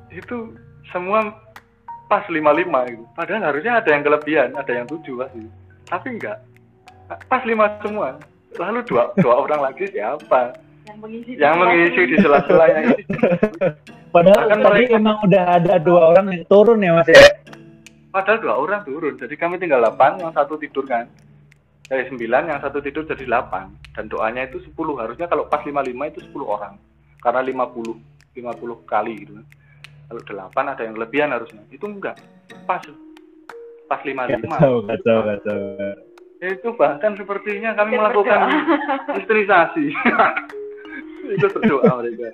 [0.10, 0.56] itu
[0.89, 1.36] semua
[2.08, 2.39] pas 55
[2.88, 3.04] gitu.
[3.12, 5.43] Padahal harusnya ada yang kelebihan, ada yang tujuh pasti.
[5.86, 6.38] Tapi enggak.
[7.28, 8.15] Pas lima semua.
[8.56, 10.56] Lalu dua dua orang lagi siapa?
[10.88, 13.04] yang mengisi Yang mengisi di sela-selanya ini.
[14.15, 17.19] Padahal Bahkan tadi mereka- emang udah ada dua orang yang turun ya Mas ya?
[18.08, 19.13] Padahal dua orang turun.
[19.19, 21.12] Jadi kami tinggal 8, yang satu tidur kan.
[21.88, 22.19] Dari 9,
[22.52, 23.95] yang satu tidur jadi 8.
[23.95, 24.76] Dan doanya itu 10.
[25.00, 26.76] Harusnya kalau pas 55 itu 10 orang.
[27.23, 27.95] Karena 50
[28.38, 29.34] 50 kali gitu.
[30.08, 30.21] Kalau
[30.52, 31.63] 8 ada yang lebihan harusnya.
[31.71, 32.19] Itu enggak.
[32.67, 32.84] Pas.
[33.88, 34.52] Pas 55.
[34.52, 35.60] Kacau, kacau, kacau.
[36.38, 39.15] Itu bahkan sepertinya kami Ikut melakukan berdoa.
[39.17, 39.86] istrinisasi.
[41.36, 42.30] itu berdoa mereka.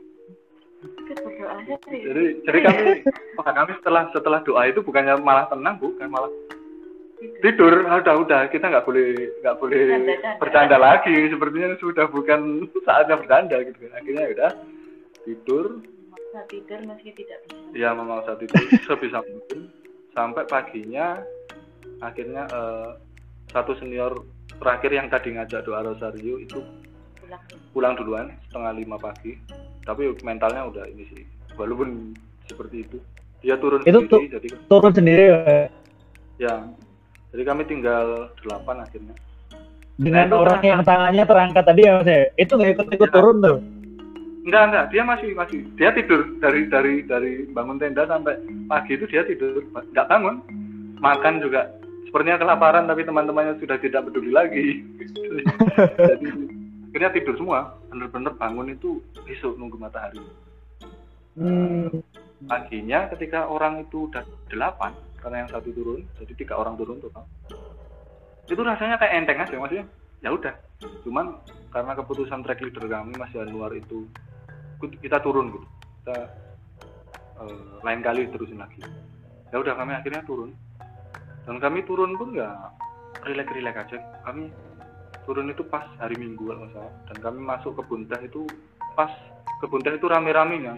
[1.87, 2.83] Jadi jadi kami
[3.39, 6.27] maka kami setelah setelah doa itu bukannya malah tenang bukan malah
[7.41, 7.73] tidur.
[7.87, 9.05] Ah, udah udah kita nggak boleh
[9.41, 9.81] nggak boleh
[10.39, 11.13] bercanda lagi.
[11.31, 13.77] Sepertinya sudah bukan saatnya bercanda gitu.
[13.93, 14.51] Akhirnya ya udah
[15.27, 15.65] tidur.
[15.83, 17.61] Memaksa tidur meski tidak bisa.
[17.77, 19.59] Ya memaksa tidur sebisa mungkin
[20.13, 21.21] sampai paginya
[21.99, 22.89] akhirnya eh,
[23.49, 24.23] satu senior
[24.61, 26.61] terakhir yang tadi ngajak doa rosario itu
[27.23, 27.41] Pulang
[27.73, 29.33] pulang duluan setengah lima pagi
[29.83, 31.23] tapi mentalnya udah ini sih
[31.57, 32.13] walaupun
[32.45, 32.97] seperti itu
[33.43, 35.23] dia turun Itu sendiri jadi Turun sendiri
[36.39, 36.55] ya?
[37.33, 39.17] Jadi kami tinggal delapan akhirnya.
[39.97, 42.21] Dengan Nah, orang yang tangannya terangkat tadi ya Mas ya?
[42.37, 43.13] Itu nggak ikut-ikut Ya.
[43.13, 43.57] turun tuh?
[44.43, 44.85] enggak enggak.
[44.93, 45.59] Dia masih masih.
[45.73, 48.37] Dia tidur dari dari dari bangun tenda sampai
[48.69, 49.65] pagi itu dia tidur.
[49.65, 50.35] Enggak bangun.
[51.01, 51.73] Makan juga.
[52.05, 54.85] Sepertinya kelaparan tapi teman-temannya sudah tidak peduli lagi.
[56.09, 56.27] Jadi
[56.93, 57.73] akhirnya tidur semua.
[57.89, 60.21] Bener-bener bangun itu besok nunggu matahari.
[61.33, 61.89] Hmm.
[62.45, 64.21] paginya ketika orang itu udah
[64.53, 64.93] delapan
[65.23, 67.23] karena yang satu turun jadi tiga orang turun total.
[68.43, 69.85] Itu rasanya kayak enteng aja maksudnya
[70.19, 70.53] ya udah.
[71.07, 71.39] Cuman
[71.71, 74.03] karena keputusan track leader kami Mas Januar itu
[74.83, 75.67] kita turun gitu
[76.03, 76.17] kita
[77.39, 78.83] eh, lain kali terusin lagi.
[79.55, 80.51] Ya udah kami akhirnya turun.
[81.47, 82.51] Dan kami turun pun ya
[83.23, 83.97] relax relax aja.
[84.27, 84.51] Kami
[85.23, 86.93] turun itu pas hari Minggu kalau nggak salah.
[87.07, 88.43] Dan kami masuk ke Buntah itu
[88.99, 89.09] pas
[89.63, 90.75] ke Buntah itu rame-ramenya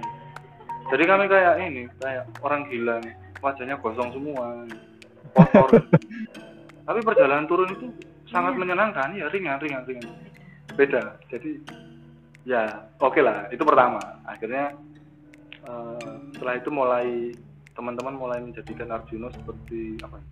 [0.86, 4.66] jadi kami kayak ini kayak orang gila nih wajahnya gosong semua.
[5.38, 5.70] Kotor.
[6.90, 7.88] Tapi perjalanan turun itu
[8.34, 9.14] sangat menyenangkan.
[9.14, 10.10] Ya ringan ringan ringan.
[10.74, 11.22] Beda.
[11.30, 11.62] Jadi
[12.50, 13.46] ya oke lah.
[13.54, 14.02] Itu pertama.
[14.26, 14.74] Akhirnya
[15.70, 17.34] eh, setelah itu mulai
[17.76, 20.28] teman-teman mulai menjadikan Arjuno seperti apa ya,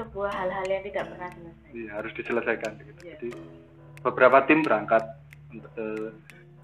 [0.00, 1.68] sebuah hal-hal yang tidak pernah selesai.
[1.76, 3.00] Iya, harus diselesaikan gitu.
[3.04, 3.16] Iya.
[3.20, 3.28] Jadi
[4.00, 5.04] beberapa tim berangkat.
[5.52, 6.10] Eh,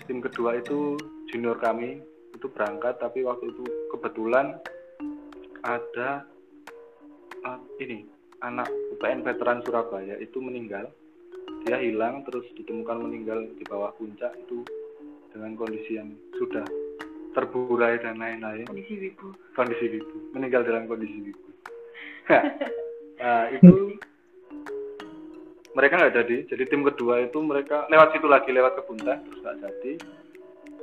[0.06, 0.96] tim kedua itu
[1.28, 2.00] junior kami
[2.32, 4.56] itu berangkat, tapi waktu itu kebetulan
[5.66, 6.22] ada
[7.42, 8.06] ah, ini
[8.40, 10.88] anak UPN veteran Surabaya itu meninggal.
[11.66, 14.62] Dia hilang terus ditemukan meninggal di bawah puncak itu
[15.34, 16.62] dengan kondisi yang sudah
[17.34, 18.66] terburai dan lain-lain.
[18.70, 19.34] Kondisi wibu.
[19.58, 20.16] kondisi wibu.
[20.32, 21.48] Meninggal dalam kondisi wibu.
[23.16, 23.96] Nah itu
[25.72, 26.36] mereka nggak jadi.
[26.52, 29.92] Jadi tim kedua itu mereka lewat situ lagi lewat ke Bunta terus nggak jadi.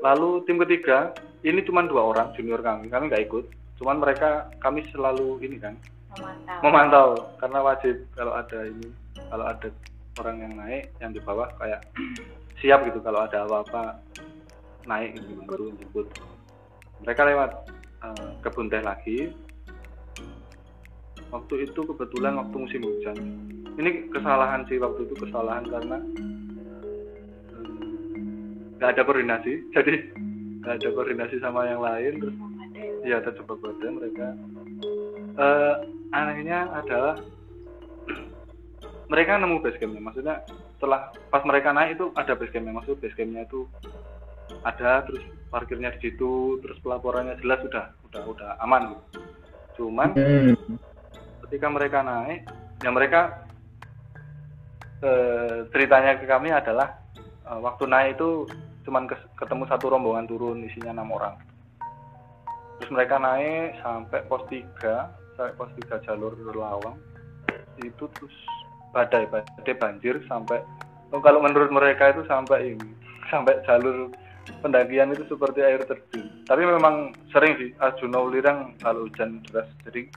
[0.02, 1.14] Lalu tim ketiga
[1.46, 3.46] ini cuma dua orang junior kami kami nggak ikut
[3.84, 5.76] cuman mereka kami selalu ini kan
[6.16, 6.60] Memantau.
[6.64, 7.08] memantau.
[7.36, 8.88] Karena wajib kalau ada ini
[9.28, 9.68] kalau ada
[10.24, 11.84] orang yang naik yang di bawah kayak
[12.64, 14.00] siap gitu kalau ada apa-apa
[14.88, 16.08] naik gitu turun jemput.
[17.04, 17.52] Mereka lewat
[18.08, 19.36] eh, kebun teh lagi.
[21.28, 23.20] Waktu itu kebetulan waktu musim hujan.
[23.76, 25.98] Ini kesalahan sih waktu itu kesalahan karena
[27.52, 27.76] eh,
[28.80, 29.52] nggak ada koordinasi.
[29.76, 29.94] Jadi
[30.64, 32.38] nggak ada koordinasi sama yang lain terus
[33.04, 34.26] Iya, terjebak badai mereka.
[35.36, 35.76] Eh,
[36.16, 37.20] anehnya adalah
[39.12, 40.02] mereka nemu base campnya.
[40.02, 40.36] Maksudnya
[40.80, 42.74] setelah pas mereka naik itu ada base campnya.
[42.74, 43.68] Maksud base campnya itu
[44.64, 49.22] ada terus parkirnya di situ terus pelaporannya jelas sudah udah udah aman gitu.
[49.74, 50.54] cuman Hmm.
[51.46, 52.42] ketika mereka naik
[52.82, 53.46] ya mereka
[55.02, 58.50] eh, ceritanya ke kami adalah eh, waktu naik itu
[58.82, 61.38] cuman kes- ketemu satu rombongan turun isinya enam orang
[62.84, 64.60] terus mereka naik sampai pos 3
[65.40, 67.00] sampai pos 3 jalur lawang.
[67.80, 68.36] Itu terus
[68.92, 70.60] badai badai banjir sampai
[71.16, 72.92] oh, kalau menurut mereka itu sampai ini
[73.32, 74.12] sampai jalur
[74.60, 76.28] pendakian itu seperti air terjun.
[76.44, 79.72] Tapi memang sering sih Arjuna Ulirang kalau hujan deras.
[79.88, 80.12] Jadi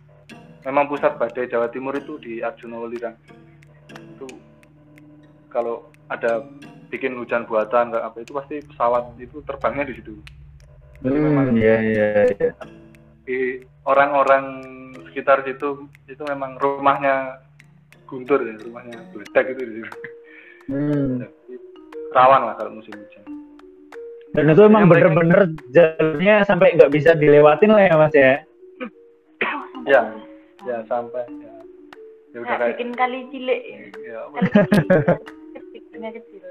[0.67, 3.15] memang pusat badai Jawa Timur itu di Arjuna Ulirang.
[3.95, 4.27] Itu
[5.55, 6.43] kalau ada
[6.91, 10.19] bikin hujan buatan apa itu pasti pesawat itu terbangnya di situ
[10.99, 12.51] Jadi memang Hmm, iya iya iya.
[13.23, 13.39] di
[13.83, 14.45] orang-orang
[15.05, 15.69] sekitar situ
[16.07, 17.43] itu memang rumahnya
[18.05, 19.99] guntur ya rumahnya beledak itu di situ
[20.67, 21.23] Hmm.
[22.17, 23.25] Rawan lah kalau musim hujan
[24.31, 28.35] Dan itu emang bener-bener jalurnya sampai nggak bisa dilewatin lah ya mas ya.
[29.87, 30.03] Ya.
[30.63, 31.53] ya sampai ya,
[32.33, 33.79] ya udah Kayak kayak bikin kali cilik ya.
[34.03, 34.51] ya, apa Kali
[35.79, 36.01] kecil.
[36.13, 36.43] Kecil.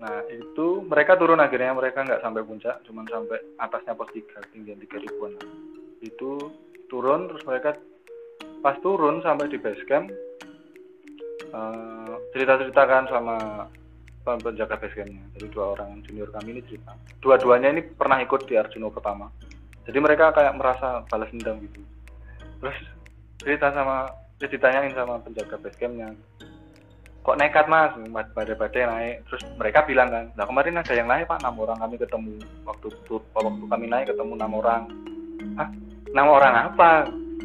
[0.00, 4.80] Nah itu mereka turun akhirnya mereka nggak sampai puncak, cuman sampai atasnya pos tiga tinggian
[4.80, 5.36] tiga ribuan.
[6.00, 6.40] Itu
[6.88, 7.76] turun terus mereka
[8.64, 10.08] pas turun sampai di base camp
[11.52, 13.36] eh, cerita-ceritakan sama
[14.24, 15.24] pen- penjaga base campnya.
[15.36, 16.96] Jadi dua orang junior kami ini cerita.
[17.20, 19.28] Dua-duanya ini pernah ikut di Arjuno pertama.
[19.84, 21.84] Jadi mereka kayak merasa balas dendam gitu.
[22.64, 22.76] Terus
[23.36, 24.08] cerita sama
[24.40, 26.16] ya ditanyain sama penjaga base campnya
[27.20, 27.92] kok nekat mas?
[28.32, 29.16] Badai-badai naik.
[29.28, 31.40] Terus mereka bilang kan nah kemarin ada yang naik pak.
[31.44, 32.32] Enam orang kami ketemu
[32.64, 32.88] waktu
[33.34, 34.82] waktu kami naik ketemu enam orang.
[35.60, 35.68] Ah
[36.10, 36.90] enam orang apa?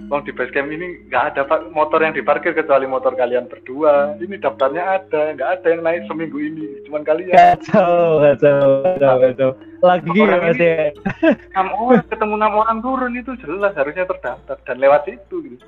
[0.06, 1.72] Wong di base camp ini nggak ada pak.
[1.72, 4.20] Motor yang diparkir kecuali motor kalian berdua.
[4.20, 7.34] Ini daftarnya ada nggak ada yang naik seminggu ini cuman kalian.
[7.34, 9.52] Kacau, kacau, kacau, kacau.
[9.82, 10.92] Lagi ya mas ya.
[11.56, 15.66] enam orang ketemu enam orang turun itu jelas harusnya terdaftar dan lewat situ gitu.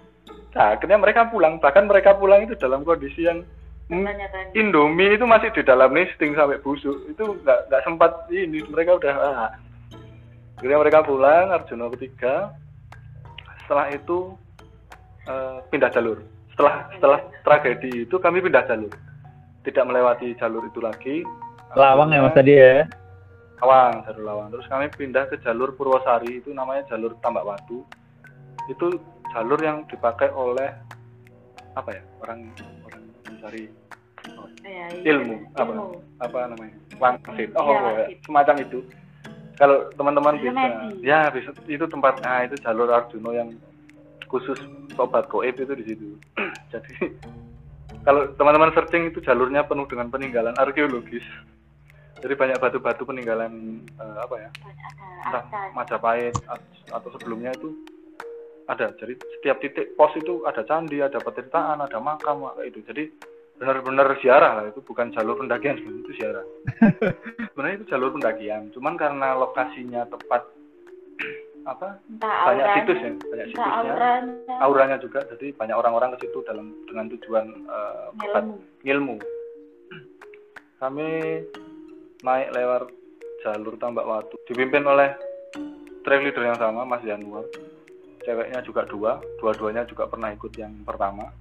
[0.53, 1.57] Nah akhirnya mereka pulang.
[1.63, 3.41] Bahkan mereka pulang itu dalam kondisi yang
[3.87, 4.51] Tanya-tanya.
[4.51, 7.07] Indomie itu masih di dalam listing sampai busuk.
[7.07, 9.51] Itu nggak nggak sempat ini mereka udah ah.
[10.59, 12.51] akhirnya mereka pulang Arjuna ketiga.
[13.63, 14.35] Setelah itu
[15.23, 16.19] eh, pindah jalur.
[16.51, 18.91] Setelah setelah tragedi itu kami pindah jalur.
[19.63, 21.23] Tidak melewati jalur itu lagi.
[21.71, 22.83] Lawang ya mas tadi ya.
[23.63, 24.47] Lawang jalur Lawang.
[24.51, 27.87] Terus kami pindah ke jalur Purwosari itu namanya jalur Tambak Watu.
[28.67, 28.99] Itu
[29.31, 30.75] jalur yang dipakai oleh
[31.77, 32.51] apa ya orang
[33.47, 33.65] orang mencari
[34.59, 35.07] Ya, iya.
[35.07, 35.71] ilmu, apa?
[35.71, 35.87] Ilmu.
[36.19, 38.17] apa namanya wangsit oh Iya, ya, wangsit.
[38.21, 38.79] semacam itu
[39.55, 40.63] kalau teman-teman bisa
[40.99, 43.49] ya bisa itu tempat nah itu jalur Arjuno yang
[44.27, 44.59] khusus
[44.93, 46.07] sobat goib itu di situ
[46.73, 47.15] jadi
[48.03, 51.23] kalau teman-teman searching itu jalurnya penuh dengan peninggalan arkeologis
[52.19, 53.53] jadi banyak batu-batu peninggalan
[53.93, 54.49] eh, apa ya
[55.23, 55.43] entah.
[55.71, 57.71] Majapahit at- atau sebelumnya itu
[58.67, 63.07] ada jadi setiap titik pos itu ada candi ada petirtaan ada makam itu jadi
[63.57, 66.45] benar-benar ziarah lah itu bukan jalur pendakian sebenarnya itu ziarah
[67.51, 70.45] sebenarnya itu jalur pendakian cuman karena lokasinya tepat
[71.65, 72.75] apa Entah banyak auranya.
[72.79, 74.55] situs ya banyak Entah situsnya auranya.
[74.61, 78.55] auranya juga jadi banyak orang-orang ke situ dalam dengan tujuan eh, berbagi Ilmu.
[78.85, 79.15] ilmu.
[80.77, 81.09] Kami
[82.21, 82.83] naik lewat
[83.41, 85.09] jalur Tambak Watu, dipimpin oleh
[86.01, 87.43] trail leader yang sama, Mas Januar.
[88.21, 91.33] Ceweknya juga dua, dua-duanya juga pernah ikut yang pertama.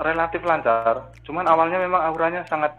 [0.00, 2.72] Relatif lancar, cuman awalnya memang auranya sangat,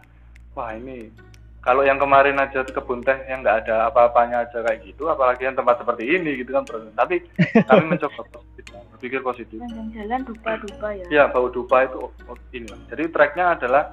[0.57, 1.13] wah ini
[1.61, 5.53] kalau yang kemarin aja kebun teh yang nggak ada apa-apanya aja kayak gitu, apalagi yang
[5.53, 6.65] tempat seperti ini gitu kan.
[6.65, 6.89] bro.
[6.97, 7.21] Tapi
[7.69, 8.65] kami mencoba positif,
[8.97, 9.57] berpikir positif.
[9.61, 11.05] Sepanjang jalan dupa-dupa ya.
[11.13, 12.09] Ya, bau dupa itu
[12.57, 12.65] ini.
[12.65, 12.81] lah.
[12.89, 13.83] Jadi treknya adalah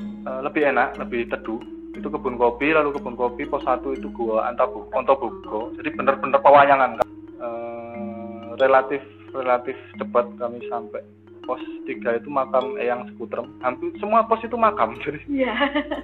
[0.00, 1.60] eh, lebih enak, lebih teduh.
[1.92, 5.76] Itu kebun kopi, lalu kebun kopi pos satu itu gua Antabu, Ontobugo.
[5.76, 6.96] Jadi benar-benar pewayangan.
[6.96, 7.08] kan.
[7.36, 9.04] Eh, relatif
[9.36, 11.04] relatif cepat kami sampai
[11.48, 13.48] pos tiga itu makam Eyang Sekutrem.
[13.64, 14.92] Hampir semua pos itu makam.
[15.04, 15.56] Jadi Iya.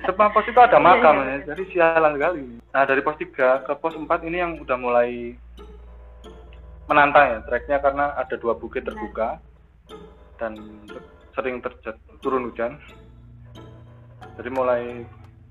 [0.09, 1.37] semua pos itu ada makam Iya, ya.
[1.52, 2.40] Jadi sialan sekali.
[2.72, 5.37] Nah, dari pos 3 ke pos 4 ini yang udah mulai
[6.88, 9.40] menantang ya treknya karena ada dua bukit terbuka
[10.40, 10.57] dan
[11.37, 12.80] sering terjadi turun hujan.
[14.40, 15.04] Jadi mulai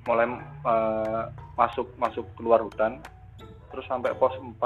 [0.10, 0.25] mulai
[0.65, 1.23] eh,
[1.56, 2.97] masuk masuk keluar hutan
[3.69, 4.58] terus sampai pos 4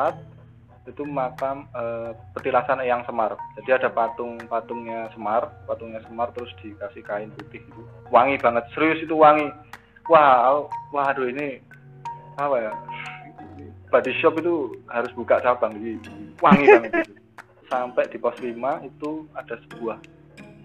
[0.88, 3.36] itu makam eh, petilasan Eyang Semar.
[3.60, 7.82] Jadi ada patung patungnya Semar, patungnya Semar terus dikasih kain putih itu.
[8.08, 9.52] Wangi banget, serius itu wangi.
[10.08, 10.64] Wah,
[10.96, 11.60] waduh ini
[12.40, 12.72] apa ya?
[13.92, 16.00] Body shop itu harus buka cabang jadi
[16.40, 17.14] wangi banget itu.
[17.72, 18.56] Sampai di pos 5
[18.88, 20.00] itu ada sebuah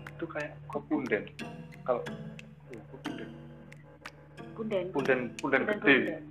[0.06, 1.26] itu kayak kopunden.
[1.82, 3.28] Kalau oh, kopunden,
[4.54, 4.84] Punden.
[4.94, 5.82] punden, punden Punden, gede.
[5.82, 6.22] punden.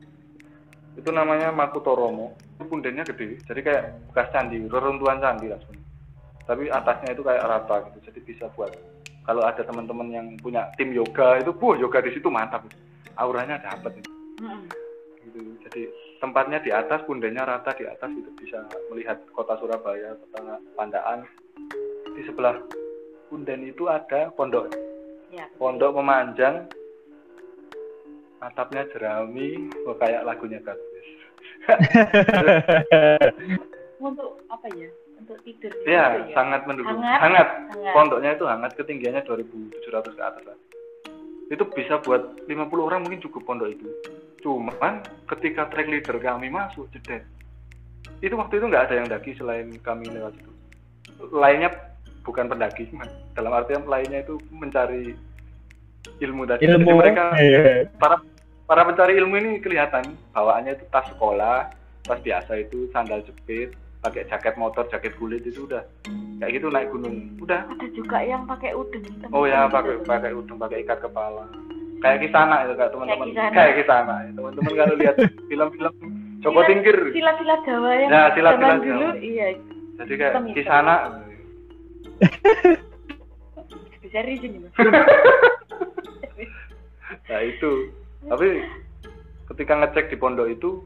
[0.95, 3.41] itu namanya Makutoromo itu pundennya gede.
[3.49, 5.81] Jadi kayak bekas candi reruntuhan candi langsung
[6.51, 8.75] tapi atasnya itu kayak rata gitu jadi bisa buat.
[9.23, 12.67] Kalau ada teman-teman yang punya tim yoga itu buh yoga di situ mantap
[13.15, 14.03] auranya dapat
[14.43, 14.67] Mm-mm.
[15.23, 15.39] gitu.
[15.69, 15.87] Jadi
[16.19, 21.23] tempatnya di atas pundennya rata di atas itu bisa melihat kota Surabaya kota Pandaan.
[22.11, 22.59] Di sebelah
[23.31, 24.75] punden itu ada pondok.
[25.31, 25.47] Ya.
[25.55, 26.67] pondok memanjang.
[28.43, 30.90] Atapnya jerami oh, kayak lagunya Gadis
[34.01, 34.89] Untuk apa ya?
[35.21, 35.69] Untuk tidur.
[35.69, 37.21] gitu ya sangat mendukung Hangat.
[37.21, 37.93] hangat Hangat.
[37.93, 40.57] pondoknya itu hangat ketinggiannya 2700 ke atas lah.
[41.51, 43.85] itu bisa buat 50 orang mungkin cukup pondok itu
[44.41, 47.21] cuman ketika track leader kami masuk jeder
[48.25, 50.51] itu waktu itu nggak ada yang daki selain kami lewat itu
[51.29, 51.69] lainnya
[52.25, 52.89] bukan pendaki
[53.37, 55.13] dalam artian lainnya itu mencari
[56.21, 57.85] ilmu tadi Jadi ilmu mereka iya.
[58.01, 58.17] para
[58.71, 61.69] para pencari ilmu ini kelihatan bawaannya itu tas sekolah
[62.07, 65.83] tas biasa itu sandal jepit pakai jaket motor jaket kulit itu udah
[66.39, 69.03] kayak gitu naik gunung udah Ada juga yang pakai udeng.
[69.29, 71.45] oh ya pakai pakai udung pakai ikat kepala
[71.99, 74.29] kayak kisana itu kayak teman-teman kayak kisana ya.
[74.31, 75.15] teman-teman kalau lihat
[75.51, 75.93] film-film
[76.41, 79.13] Joko Tingkir Silat-silat Jawa yang Ya, silat-silat zaman dulu, Jawa.
[79.19, 79.47] iya.
[79.99, 80.55] jadi kayak hitam-hitam.
[80.55, 80.95] kisana
[84.01, 84.73] Bisa rizin mas.
[87.29, 87.71] nah itu
[88.29, 88.65] tapi
[89.53, 90.85] ketika ngecek di pondok itu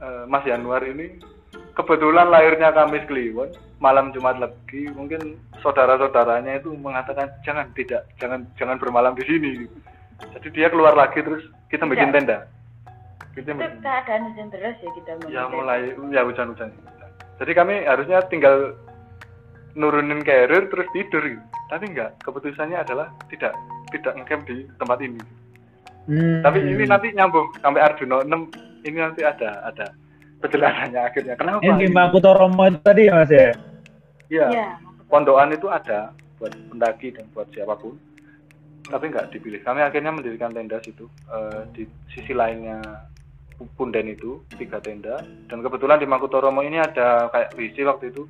[0.00, 1.20] eh, Mas Januar ini
[1.76, 8.76] kebetulan lahirnya Kamis Kliwon malam Jumat Legi mungkin saudara-saudaranya itu mengatakan jangan tidak jangan jangan
[8.78, 9.66] bermalam di sini.
[10.22, 12.16] Jadi dia keluar lagi terus kita bikin Tidak.
[12.22, 12.38] tenda.
[13.34, 15.90] Kita Itu bikin keadaan hujan deras ya kita ya mulai.
[15.98, 16.70] mulai ya hujan-hujan
[17.42, 18.76] jadi kami harusnya tinggal
[19.74, 21.24] nurunin carrier terus tidur.
[21.72, 23.56] Tapi enggak keputusannya adalah tidak
[23.90, 25.18] tidak ngecamp di tempat ini
[26.02, 26.42] Hmm.
[26.42, 29.86] tapi ini nanti nyambung sampai Arjuna 6 ini nanti ada ada
[30.42, 31.34] penjelasannya akhirnya.
[31.38, 31.62] Kenapa?
[31.62, 31.94] Yang di ini?
[31.94, 33.50] Makutoromo itu tadi ya mas ya?
[34.26, 34.66] Iya, Iya.
[35.06, 36.10] pondokan itu ada
[36.42, 37.94] buat pendaki dan buat siapa pun
[38.90, 39.62] tapi nggak dipilih.
[39.62, 42.82] Kami akhirnya mendirikan tenda situ eh, di sisi lainnya
[43.78, 45.22] punden itu tiga tenda.
[45.46, 48.26] Dan kebetulan di Makutoromo ini ada kayak WC waktu itu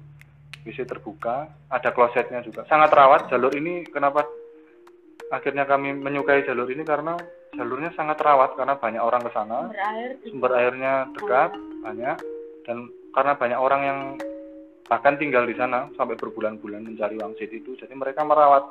[0.68, 2.68] WC terbuka ada klosetnya juga.
[2.68, 4.28] Sangat rawat jalur ini kenapa
[5.32, 6.84] akhirnya kami menyukai jalur ini?
[6.84, 7.16] Karena
[7.52, 9.68] jalurnya sangat rawat karena banyak orang ke sana.
[9.68, 10.10] Sumber air.
[10.24, 11.50] sumber airnya dekat
[11.84, 12.16] banyak.
[12.62, 12.78] dan
[13.10, 13.98] karena banyak orang yang
[14.86, 18.62] bahkan tinggal di sana sampai berbulan-bulan mencari wangsit itu jadi mereka merawat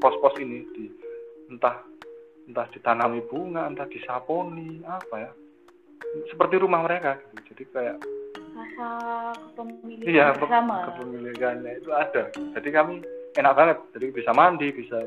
[0.00, 0.88] pos-pos ini di
[1.52, 1.84] entah
[2.48, 5.30] entah ditanami bunga entah disaponi apa ya.
[6.32, 7.52] Seperti rumah mereka gitu.
[7.52, 7.96] Jadi kayak
[8.54, 8.88] Rasa
[9.52, 10.88] kepemilikan iya bersama.
[10.88, 12.22] kepemilikannya itu ada.
[12.32, 12.94] Jadi kami
[13.36, 13.78] enak banget.
[13.92, 15.04] Jadi bisa mandi bisa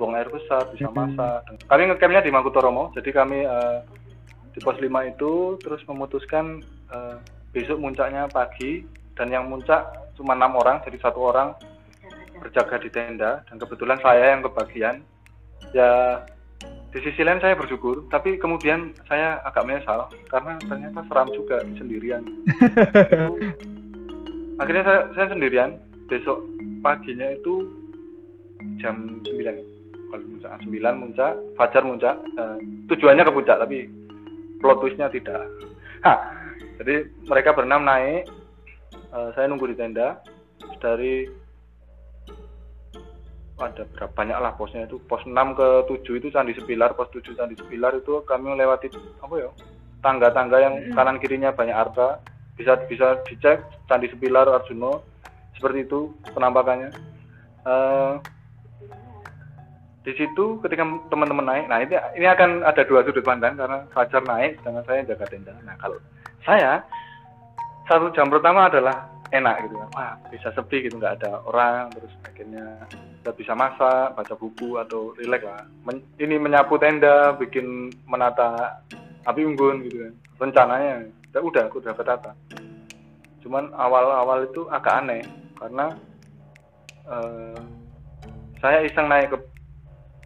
[0.00, 1.44] buang air besar bisa masak.
[1.68, 3.78] Kami ngecampnya di Makutoromo jadi kami eh,
[4.56, 7.16] di pos 5 itu terus memutuskan eh,
[7.52, 9.84] besok muncaknya pagi dan yang muncak
[10.16, 11.52] cuma enam orang jadi satu orang
[12.40, 15.04] berjaga di tenda dan kebetulan saya yang kebagian.
[15.76, 16.24] Ya
[16.90, 22.24] di sisi lain saya bersyukur tapi kemudian saya agak menyesal karena ternyata seram juga sendirian.
[24.60, 25.76] Akhirnya saya, saya sendirian.
[26.10, 26.42] Besok
[26.82, 27.70] paginya itu
[28.82, 29.79] jam 9
[30.10, 32.56] kalau muncak 9 muncak fajar muncak Eh,
[32.90, 33.86] tujuannya ke puncak tapi
[34.58, 35.46] plot twistnya tidak.
[36.06, 36.18] Hah,
[36.82, 38.28] jadi mereka berenam naik
[39.10, 40.22] Eh, saya nunggu di tenda.
[40.78, 41.26] Dari
[43.60, 45.02] ada berapa banyak lah posnya itu.
[45.04, 48.88] Pos 6 ke 7 itu Candi Sepilar pos 7 Candi Sepilar itu kami melewati
[49.20, 49.50] apa ya
[50.00, 50.96] tangga-tangga yang Mm-mm.
[50.96, 52.24] kanan kirinya banyak arca
[52.56, 55.04] bisa bisa dicek Candi Sepilar Arjuno
[55.58, 56.88] seperti itu penampakannya.
[57.68, 58.12] Eh,
[60.00, 60.82] di situ ketika
[61.12, 65.00] teman-teman naik nah ini ini akan ada dua sudut pandang karena Fajar naik sedangkan saya
[65.04, 65.52] jaga tenda.
[65.60, 66.00] Nah kalau
[66.44, 66.80] saya
[67.84, 69.88] satu jam pertama adalah enak gitu kan.
[69.92, 72.64] Wah bisa sepi gitu nggak ada orang terus akhirnya
[73.20, 75.68] kita bisa masak baca buku atau rileks lah.
[75.84, 78.80] Men- ini menyapu tenda bikin menata
[79.28, 80.12] api unggun gitu kan.
[80.40, 82.32] Rencananya udah udah aku udah ketata
[83.40, 85.22] cuman awal-awal itu agak aneh
[85.56, 85.86] karena
[87.08, 87.60] eh,
[88.60, 89.38] saya iseng naik ke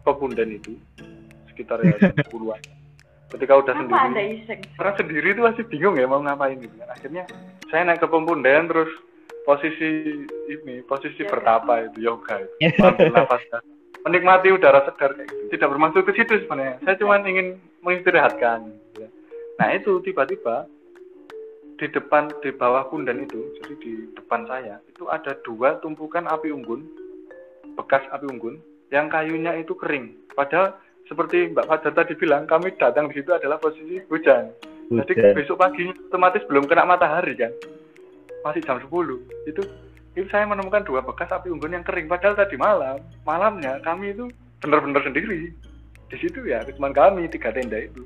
[0.05, 0.77] pepundan itu
[1.51, 1.97] sekitar ya
[2.29, 2.61] 10-an
[3.33, 4.61] ketika udah Kenapa sendiri.
[4.77, 6.89] karena sendiri itu masih bingung ya mau ngapain gitu kan.
[6.93, 7.23] Akhirnya
[7.73, 8.91] saya naik ke pepundan terus
[9.43, 11.31] posisi ini posisi Yoga.
[11.33, 12.79] bertapa itu yoga itu.
[12.79, 13.65] Ambil nafas dalam.
[14.05, 15.57] menikmati udara segar kayak gitu.
[15.57, 16.77] Tidak bermaksud ke situ sebenarnya.
[16.85, 18.69] Saya cuma ingin mengistirahatkan.
[18.69, 19.09] Gitu ya.
[19.57, 20.69] nah itu tiba-tiba
[21.75, 26.47] di depan di bawah pundan itu jadi di depan saya itu ada dua tumpukan api
[26.47, 26.87] unggun
[27.75, 28.55] bekas api unggun
[28.93, 30.13] yang kayunya itu kering.
[30.33, 34.49] Padahal seperti Mbak Fajar tadi bilang kami datang di situ adalah posisi hujan.
[34.85, 35.33] Jadi Hujan.
[35.33, 37.49] besok paginya otomatis belum kena matahari kan.
[38.45, 38.89] Masih jam 10.
[39.49, 39.61] Itu
[40.15, 42.05] itu saya menemukan dua bekas api unggun yang kering.
[42.05, 44.29] Padahal tadi malam malamnya kami itu
[44.61, 45.49] benar-benar sendiri.
[46.09, 48.05] Di situ ya cuma kami tiga tenda itu.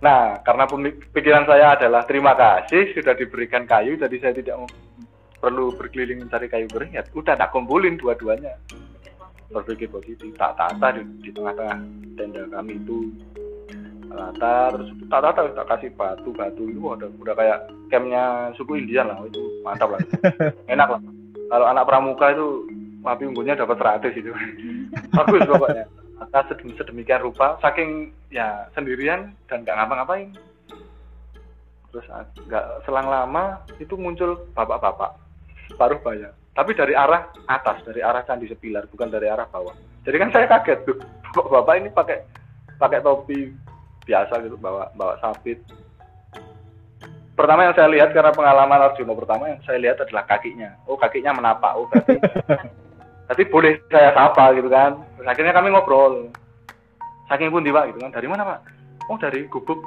[0.00, 0.64] Nah karena
[1.12, 4.56] pikiran saya adalah terima kasih sudah diberikan kayu jadi saya tidak
[5.42, 8.54] perlu berkeliling mencari kayu kering ya udah tak kumpulin dua-duanya
[9.52, 10.32] berpikir positif.
[10.40, 11.78] Tak tata di, di tengah-tengah
[12.16, 13.12] tenda kami itu
[14.12, 19.08] rata terus tak tata tak kasih batu batu itu udah udah kayak campnya suku Indian
[19.08, 20.00] lah itu mantap lah.
[20.72, 21.00] Enak lah.
[21.52, 22.64] Kalau anak pramuka itu
[23.04, 24.32] api unggunnya dapat 100 itu.
[25.16, 25.84] Bagus pokoknya.
[26.22, 30.32] Atas sedem- sedemikian rupa saking ya sendirian dan nggak ngapa-ngapain.
[31.92, 35.12] Terus ah, nggak selang lama itu muncul bapak-bapak.
[35.76, 39.72] Paruh baya tapi dari arah atas dari arah candi sepilar bukan dari arah bawah.
[40.04, 40.96] Jadi kan saya kaget tuh
[41.34, 42.18] bapak-bapak ini pakai
[42.76, 43.52] pakai topi
[44.04, 45.64] biasa gitu bawa bawa sabit.
[47.32, 50.76] Pertama yang saya lihat karena pengalaman Arjuna pertama yang saya lihat adalah kakinya.
[50.84, 52.20] Oh kakinya menapak oh berarti
[53.26, 55.00] berarti boleh saya sapa gitu kan.
[55.16, 56.28] Terus akhirnya kami ngobrol.
[57.32, 58.12] Saking pun pak gitu kan.
[58.12, 58.60] Dari mana pak?
[59.08, 59.80] Oh dari gubuk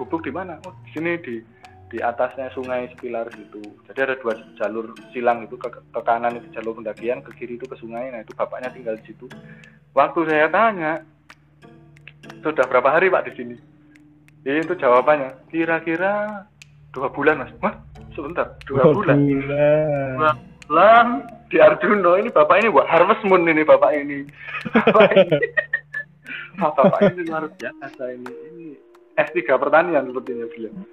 [0.00, 0.56] gubuk di mana?
[0.64, 1.44] Oh di sini di
[1.86, 3.62] di atasnya sungai sepilar gitu.
[3.86, 7.66] Jadi ada dua jalur silang itu ke, ke kanan itu jalur pendakian ke kiri itu
[7.66, 8.10] ke sungai.
[8.10, 9.30] Nah itu bapaknya tinggal di situ.
[9.94, 10.92] Waktu saya tanya
[12.42, 13.56] sudah berapa hari pak di sini?
[14.46, 16.46] Itu jawabannya kira-kira
[16.90, 17.52] dua bulan mas.
[17.62, 17.78] Wah
[18.18, 19.16] sebentar dua bulan?
[19.22, 20.36] bulan.
[20.66, 21.06] bulan
[21.46, 24.26] di Arjuno ini bapak ini buat harvest moon ini bapak ini.
[24.74, 25.38] Bapak ini.
[26.56, 28.32] Bapak ini luar biasa ini.
[28.32, 28.68] Ini
[29.16, 30.72] S3 pertanian sepertinya beliau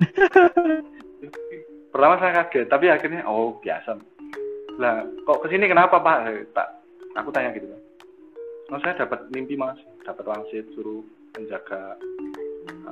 [1.93, 4.01] pertama saya kaget tapi akhirnya oh biasa.
[4.81, 6.17] Lah kok ke sini kenapa pak?
[6.25, 6.81] Eh, tak
[7.13, 7.81] aku tanya gitu kan
[8.73, 9.77] oh saya dapat mimpi mas.
[10.03, 11.05] Dapat wangsit suruh
[11.37, 11.95] menjaga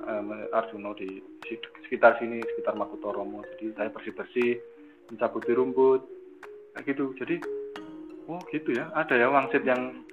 [0.06, 1.18] eh, Arjuno di
[1.90, 3.42] sekitar sini sekitar Makutoromo.
[3.58, 4.52] Jadi saya bersih bersih
[5.10, 6.02] mencabuti rumput
[6.78, 7.18] kayak gitu.
[7.18, 7.42] Jadi
[8.30, 8.94] oh gitu ya.
[8.94, 10.06] Ada ya wangsit yang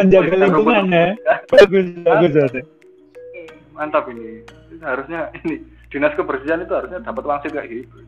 [0.00, 1.12] Menjaga lingkungan ya.
[1.52, 2.32] Bagus, bagus.
[2.32, 2.64] bagus.
[3.74, 4.46] Mantap ini.
[4.80, 5.60] Harusnya ini
[5.90, 8.02] dinas kebersihan itu harusnya dapat wangsit kayak gitu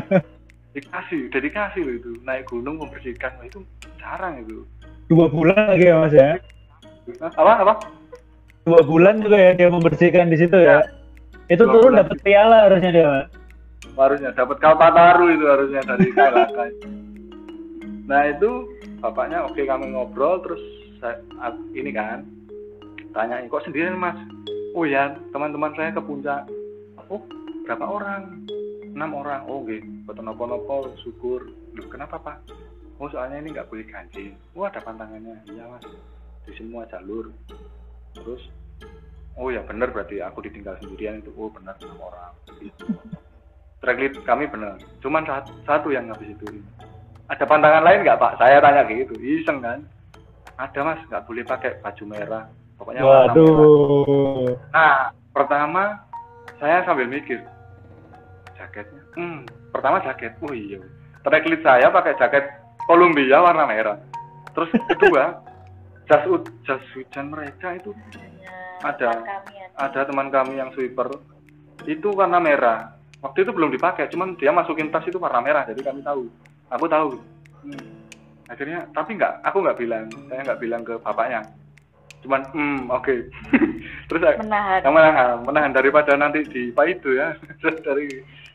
[0.76, 2.10] dikasih udah dikasih loh itu.
[2.22, 3.64] Naik gunung membersihkan itu
[3.98, 4.62] jarang itu.
[5.08, 6.36] Dua bulan lagi ya mas ya.
[7.34, 7.74] Apa apa?
[8.68, 10.84] Dua bulan juga ya dia membersihkan di situ ya.
[11.48, 13.26] Itu Dua turun dapat piala harusnya dia mas.
[13.98, 16.58] harusnya dapat kalpataru itu harusnya dari KLK
[18.06, 18.50] nah itu
[19.02, 20.62] bapaknya oke kami ngobrol terus
[20.98, 21.18] saya,
[21.74, 22.24] ini kan
[23.12, 24.16] tanyain kok sendirian mas
[24.74, 26.44] oh ya teman-teman saya ke puncak.
[27.08, 27.22] Oh
[27.64, 28.48] berapa orang?
[28.92, 29.46] Enam orang.
[29.48, 31.48] Oh oke foto nopo-nopo syukur.
[31.76, 32.36] Loh, kenapa pak?
[32.98, 34.34] Oh soalnya ini nggak boleh ganjil.
[34.52, 35.38] Oh ada pantangannya.
[35.48, 35.84] Iya mas.
[36.44, 37.32] Di semua jalur.
[38.16, 38.42] Terus?
[39.38, 41.30] Oh ya benar berarti aku ditinggal sendirian itu.
[41.38, 42.34] Oh benar enam orang.
[43.78, 46.58] Tracklist kami benar cuman satu, satu yang habis itu.
[47.30, 48.36] Ada pantangan lain nggak pak?
[48.40, 49.14] Saya tanya gitu.
[49.20, 49.86] Iseng kan?
[50.58, 51.00] Ada mas.
[51.06, 52.44] Nggak boleh pakai baju merah
[52.78, 54.54] pokoknya warna Waduh.
[54.72, 54.94] nah
[55.34, 55.82] pertama
[56.62, 57.42] saya sambil mikir
[58.56, 59.02] jaketnya?
[59.14, 60.34] Hmm pertama jaket.
[60.42, 60.82] Oh iya.
[61.22, 62.44] Tracklist saya pakai jaket
[62.88, 63.96] Columbia warna merah.
[64.56, 65.38] Terus kedua
[66.08, 66.24] jas
[66.64, 67.92] jas hujan mereka itu
[68.82, 69.10] Ada.
[69.22, 69.90] kami ada.
[69.90, 71.10] ada teman kami yang sweeper.
[71.86, 72.98] Itu warna merah.
[73.22, 76.26] Waktu itu belum dipakai cuman dia masukin tas itu warna merah jadi kami tahu.
[76.74, 77.18] Aku tahu.
[77.58, 78.06] Hmm.
[78.48, 81.42] akhirnya tapi nggak aku nggak bilang saya nggak bilang ke bapaknya
[82.24, 83.14] cuman hmm oke.
[84.08, 84.80] Terus saya- menahan.
[84.82, 87.36] yang menahan menahan daripada nanti di itu ya.
[87.86, 88.06] Dari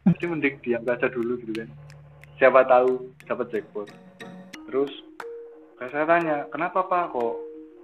[0.03, 1.69] jadi mending diam saja dulu gitu kan.
[2.39, 3.87] Siapa tahu dapat jackpot.
[4.67, 4.91] Terus
[5.79, 7.15] kayak saya tanya kenapa pak?
[7.15, 7.33] Kok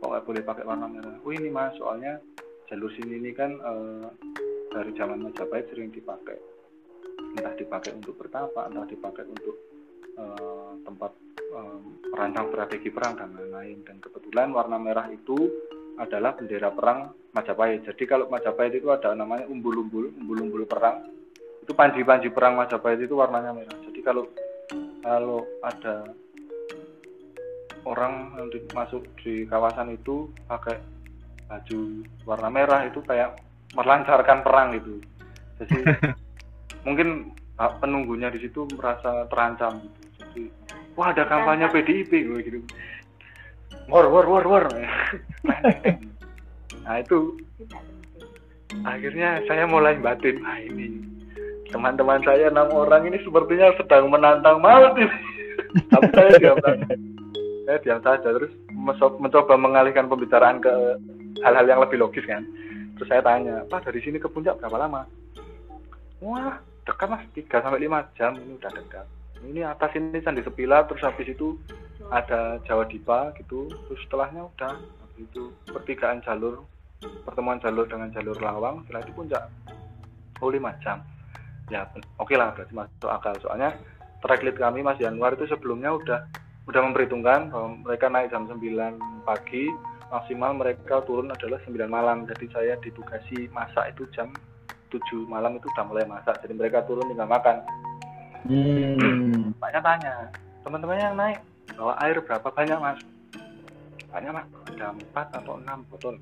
[0.04, 1.16] kok nggak boleh pakai warna merah?
[1.24, 2.20] Oh ini mas soalnya
[2.68, 4.08] jalur sini ini kan eh,
[4.76, 6.36] dari zaman Majapahit sering dipakai.
[7.40, 9.56] Entah dipakai untuk bertapa entah dipakai untuk
[10.20, 11.78] eh, tempat eh,
[12.12, 15.48] merancang strategi perang dan lain-lain dan kebetulan warna merah itu
[16.00, 17.86] adalah bendera perang Majapahit.
[17.86, 21.06] Jadi kalau Majapahit itu ada namanya umbul-umbul, umbul-umbul perang.
[21.62, 23.78] Itu panji-panji perang Majapahit itu warnanya merah.
[23.86, 24.26] Jadi kalau
[25.04, 26.10] kalau ada
[27.88, 30.78] orang yang masuk di kawasan itu pakai
[31.50, 33.40] baju warna merah itu kayak
[33.74, 35.02] melancarkan perang itu.
[35.62, 35.80] Jadi
[36.88, 39.99] mungkin penunggunya di situ merasa terancam gitu.
[40.30, 40.54] Jadi
[40.94, 42.60] wah ada kampanye PDIP gue gitu.
[43.90, 44.66] War war war war.
[46.86, 47.40] nah itu.
[48.86, 50.46] Akhirnya saya mulai batin.
[50.46, 51.02] Ah ini.
[51.74, 55.10] Teman-teman saya enam orang ini sepertinya sedang menantang maut ini.
[55.94, 56.86] Tapi saya diam saja.
[57.66, 58.28] Saya diam saja.
[58.30, 58.54] Terus
[59.18, 60.74] mencoba mengalihkan pembicaraan ke
[61.42, 62.46] hal-hal yang lebih logis kan.
[62.98, 65.10] Terus saya tanya pak dari sini ke puncak berapa lama?
[66.22, 67.26] Wah dekat mas.
[67.34, 68.38] 3 sampai 5 jam.
[68.38, 69.08] Ini udah dekat
[69.48, 71.56] ini atas ini Candi Sepila terus habis itu
[72.10, 73.70] ada Jawa Dipa gitu.
[73.70, 76.66] Terus setelahnya udah habis itu pertigaan jalur
[77.24, 78.84] pertemuan jalur dengan jalur Lawang.
[78.86, 79.44] Setelah itu puncak
[80.44, 80.98] oh 5 jam.
[81.70, 81.86] Ya
[82.18, 83.36] oke lah berarti masuk akal.
[83.40, 83.78] Soalnya
[84.26, 86.20] track lead kami Mas Januar itu sebelumnya udah
[86.68, 88.60] udah memperhitungkan bahwa mereka naik jam 9
[89.24, 89.70] pagi.
[90.10, 92.26] Maksimal mereka turun adalah 9 malam.
[92.26, 94.34] Jadi saya ditugasi masak itu jam
[94.90, 96.42] 7 malam itu udah mulai masak.
[96.42, 97.62] Jadi mereka turun tinggal makan
[98.48, 99.52] Hmm.
[99.60, 100.14] banyak tanya.
[100.64, 101.40] Teman-teman yang naik
[101.76, 103.00] bawa air berapa banyak mas?
[104.10, 106.16] Banyak mas ada empat atau enam botol.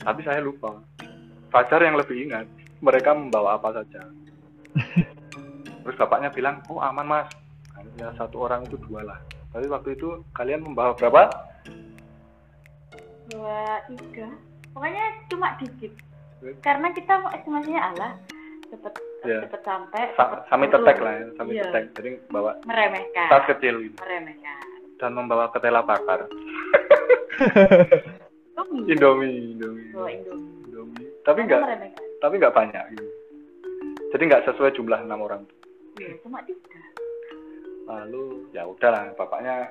[0.00, 0.80] Tapi saya lupa.
[1.52, 2.48] Fajar yang lebih ingat
[2.80, 4.08] mereka membawa apa saja.
[5.84, 7.28] Terus bapaknya bilang oh aman mas.
[7.76, 9.18] Hanya satu orang itu dua lah.
[9.52, 11.28] Tapi waktu itu kalian membawa berapa?
[13.28, 14.28] Dua tiga.
[14.72, 15.92] Pokoknya cuma dikit.
[16.64, 18.12] Karena kita mau estimasinya Allah
[18.72, 19.38] cepet Iya.
[19.46, 21.62] cepet sampai Sa sami tetek lah ya sami Iya.
[21.66, 21.84] tetek.
[21.94, 23.28] Jadi bawa meremehkan.
[23.30, 23.96] tas kecil gitu.
[24.02, 24.58] meremehkan.
[24.98, 26.26] Dan membawa ketela bakar.
[28.86, 29.90] Indomie Indomie Indomie.
[29.92, 30.50] Bawa Indomie.
[30.66, 31.08] Indomie.
[31.22, 31.60] Tapi enggak
[32.18, 33.06] tapi nggak banyak gitu.
[34.10, 35.42] jadi nggak sesuai jumlah enam orang.
[35.96, 36.78] Iya cuma tiga.
[37.88, 39.66] Lalu ya udahlah bapaknya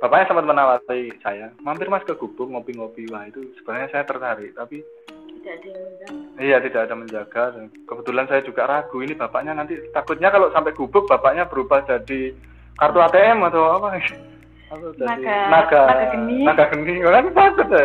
[0.00, 3.04] bapaknya sempat menawari saya mampir mas ke gubuk ngopi-ngopi.
[3.08, 4.80] Wah itu sebenarnya saya tertarik tapi
[5.40, 7.42] tidak ada yang undang iya tidak ada menjaga.
[7.84, 9.00] Kebetulan saya juga ragu.
[9.00, 12.32] Ini bapaknya nanti takutnya kalau sampai gubuk bapaknya berubah jadi
[12.76, 13.96] kartu ATM atau apa?
[14.70, 16.38] Atau jadi Naga- naga naga geni.
[16.44, 16.94] naga geni.
[17.00, 17.84] Kan takut ya.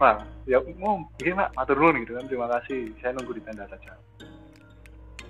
[0.00, 2.24] Wah ya mau begini pak matur nuwun gitu kan.
[2.28, 2.80] Terima kasih.
[3.00, 3.92] Saya nunggu di tenda saja.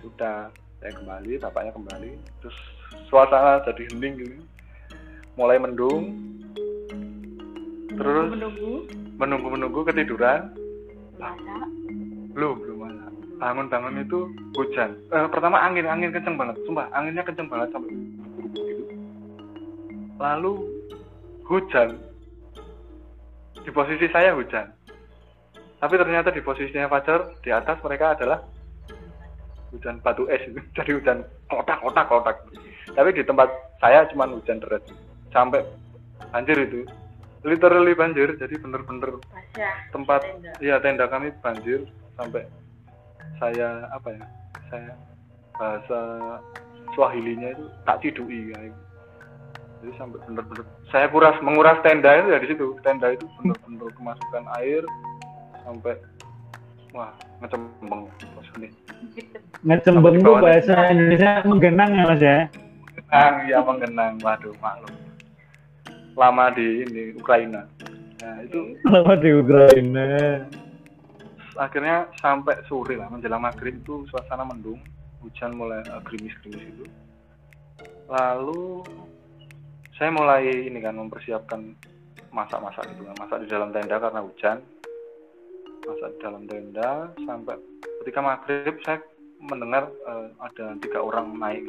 [0.03, 2.11] Sudah saya kembali bapaknya kembali.
[2.43, 2.59] Terus
[3.07, 4.37] suasana jadi hening gitu.
[5.39, 6.13] Mulai mendung.
[7.93, 8.73] Terus menunggu
[9.21, 10.49] menunggu menunggu ketiduran
[11.23, 11.69] masak
[12.35, 13.13] belum belum malam
[13.43, 14.19] bangun bangun itu
[14.55, 14.95] hujan.
[15.11, 16.63] Eh, pertama angin angin kenceng banget.
[16.63, 17.91] Sumpah anginnya kenceng banget sampai
[20.23, 20.53] lalu
[21.51, 21.99] hujan.
[23.63, 24.71] Di posisi saya hujan.
[25.83, 28.39] Tapi ternyata di posisinya Fajar di atas mereka adalah
[29.75, 30.47] hujan batu es.
[30.47, 31.19] Itu jadi hujan
[31.51, 32.37] kotak kotak kotak.
[32.95, 33.51] Tapi di tempat
[33.83, 34.87] saya cuma hujan deras.
[35.35, 35.67] Sampai
[36.31, 36.87] banjir itu
[37.43, 39.75] literally banjir jadi bener-bener basah.
[39.91, 40.53] tempat tenda.
[40.63, 42.47] iya tenda kami banjir sampai
[43.43, 44.27] saya apa ya
[44.71, 44.93] saya
[45.59, 46.01] bahasa
[46.93, 48.59] Swahilinya itu tak cidui ya
[49.83, 50.65] jadi sampai bener-bener
[50.95, 52.67] saya kuras menguras tenda itu dari situ.
[52.87, 54.87] Tenda itu bener-bener kemasukan air
[55.67, 55.99] sampai
[56.95, 57.11] wah
[57.43, 58.07] ngecembeng
[58.39, 58.71] maksudnya
[59.67, 62.39] Ngecembeng tuh bahasa Indonesia menggenang ya mas ya.
[62.95, 64.13] genang ya menggenang.
[64.23, 65.02] Waduh maklum
[66.17, 67.65] lama di ini Ukraina.
[68.23, 70.07] Nah itu Lama di Ukraina.
[71.53, 74.81] akhirnya sampai sore lah menjelang maghrib itu suasana mendung
[75.21, 76.85] hujan mulai eh, gerimis-gerimis itu.
[78.09, 78.83] Lalu
[80.01, 81.77] saya mulai ini kan mempersiapkan
[82.33, 84.59] masak-masak gitu kan masak di dalam tenda karena hujan.
[85.85, 87.57] Masak di dalam tenda sampai
[88.01, 88.99] ketika maghrib saya
[89.45, 91.69] mendengar eh, ada tiga orang naik.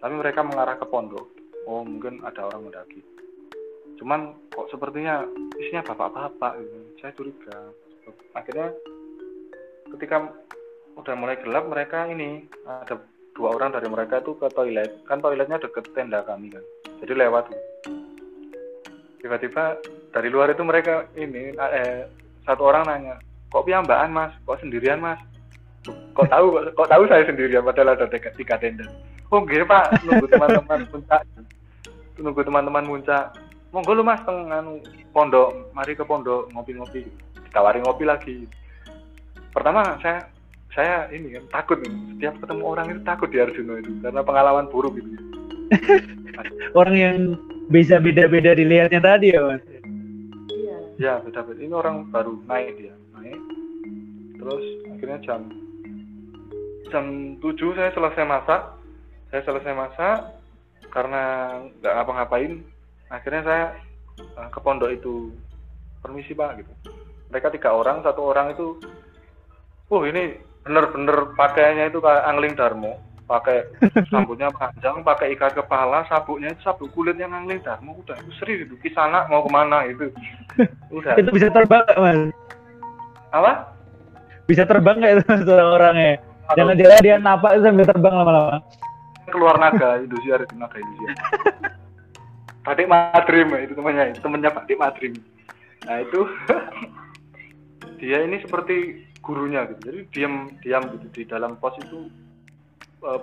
[0.00, 1.39] Tapi mereka mengarah ke pondok
[1.70, 3.00] oh mungkin ada orang mendaki.
[4.02, 5.22] Cuman kok sepertinya
[5.54, 6.76] isinya bapak-bapak gitu.
[6.98, 7.58] saya curiga.
[8.34, 8.74] Akhirnya
[9.94, 10.34] ketika
[10.98, 12.98] udah mulai gelap mereka ini ada
[13.38, 14.90] dua orang dari mereka itu ke toilet.
[15.06, 16.64] Kan toiletnya deket tenda kami kan.
[16.98, 17.54] Jadi lewat.
[19.22, 19.78] Tiba-tiba
[20.10, 22.08] dari luar itu mereka ini eh,
[22.42, 23.16] satu orang nanya
[23.50, 24.32] kok piambaan mas?
[24.42, 25.20] Kok sendirian mas?
[25.86, 26.46] Kok tahu?
[26.72, 27.62] Kok tahu saya sendirian?
[27.62, 28.88] Padahal ada tiga, tiga tenda.
[29.28, 30.02] Oh gitu pak.
[30.08, 31.22] Nunggu teman-teman puncak
[32.20, 33.32] nunggu teman-teman puncak
[33.70, 34.82] monggo lu mas teng anu,
[35.14, 37.06] pondok mari ke pondok ngopi-ngopi.
[37.46, 38.36] Ditawari ngopi lagi.
[39.54, 40.26] Pertama saya
[40.70, 44.70] saya ini kan takut nih setiap ketemu orang itu takut di Arjuna itu karena pengalaman
[44.70, 45.10] buruk gitu.
[46.78, 47.16] Orang yang
[47.70, 49.62] bisa beda-beda dilihatnya tadi ya mas.
[50.50, 50.78] iya.
[50.98, 53.38] Ya beda beda ini orang baru naik dia naik.
[54.38, 54.64] Terus
[54.94, 55.40] akhirnya jam
[56.90, 57.04] jam
[57.38, 58.62] 7 saya selesai masak.
[59.30, 60.39] Saya selesai masak
[60.90, 61.22] karena
[61.80, 62.52] nggak ngapa-ngapain
[63.08, 63.64] akhirnya saya
[64.18, 65.34] eh, ke pondok itu.
[66.00, 66.72] Permisi pak gitu.
[67.28, 68.80] Mereka tiga orang satu orang itu
[69.92, 72.98] oh ini bener-bener pakaiannya itu kayak angling darmo.
[73.28, 73.68] Pakai
[74.14, 78.00] rambutnya panjang pakai ikat kepala sabuknya itu sabuk kulit yang angling darmo.
[78.00, 80.08] Udah itu serius itu kisana mau ke mana itu
[80.96, 81.14] udah.
[81.20, 82.32] Itu bisa terbang mas?
[83.30, 83.70] apa?
[84.50, 86.18] Bisa terbang nggak itu orang-orangnya?
[86.58, 88.58] Jangan-jangan dia napak itu sambil terbang lama-lama.
[89.30, 91.16] Keluar naga Indosiar itu naga Indosiar
[92.66, 95.14] Pak Dik Madrim itu temannya temannya Pak Dik Madrim.
[95.88, 96.20] Nah itu
[98.00, 99.80] dia ini seperti gurunya gitu.
[99.92, 102.08] Jadi diam diam gitu di dalam pos itu
[103.04, 103.20] uh,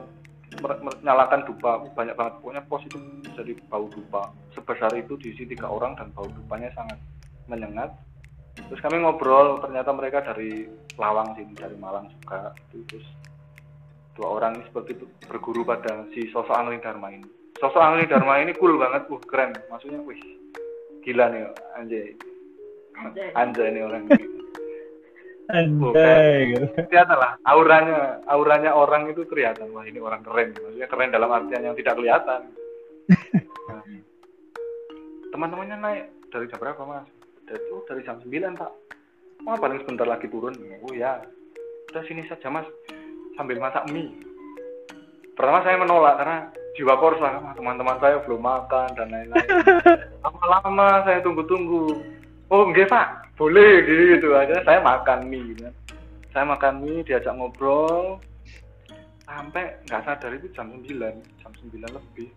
[0.62, 2.34] menyalakan dupa banyak banget.
[2.41, 2.97] Pokoknya pos itu
[3.36, 4.32] jadi bau dupa.
[4.55, 6.97] Sebesar itu diisi tiga orang dan bau dupanya sangat
[7.45, 7.93] menyengat.
[8.58, 10.66] Terus kami ngobrol ternyata mereka dari
[10.97, 12.53] Lawang sini dari Malang juga.
[12.74, 13.05] Terus
[14.18, 17.30] dua orang ini seperti itu berguru pada si sosok Angling Dharma ini.
[17.61, 19.53] Sosok Angling Dharma ini cool banget uh keren.
[19.70, 20.18] Maksudnya wih
[21.05, 21.45] gila nih
[21.78, 22.18] anjay.
[22.97, 23.30] Anjay.
[23.38, 24.26] anjay nih orang ini.
[25.53, 26.38] Anjay.
[26.51, 26.65] gitu.
[26.89, 29.70] kelihatan lah auranya auranya orang itu kelihatan.
[29.70, 30.57] Wah ini orang keren.
[30.57, 32.41] Maksudnya keren dalam artian yang tidak kelihatan.
[33.68, 33.84] Nah,
[35.30, 36.03] teman-temannya naik
[36.34, 37.07] dari jam berapa mas?
[37.47, 38.72] Dari, oh, dari jam 9 pak.
[39.45, 40.57] Wah paling sebentar lagi turun.
[40.82, 41.22] Oh ya.
[41.93, 42.68] Udah sini saja mas
[43.38, 44.09] sambil masak mie.
[45.38, 46.38] Pertama saya menolak karena
[46.73, 49.49] jiwa korsa kan teman-teman saya belum makan dan lain-lain.
[50.25, 51.93] Lama-lama saya tunggu-tunggu
[52.49, 53.07] oh enggak pak
[53.38, 54.33] boleh gitu.
[54.33, 55.73] Aja saya makan mie kan.
[56.33, 58.17] Saya makan mie diajak ngobrol
[59.29, 60.89] sampai nggak sadar itu jam 9
[61.38, 62.29] jam 9 lebih.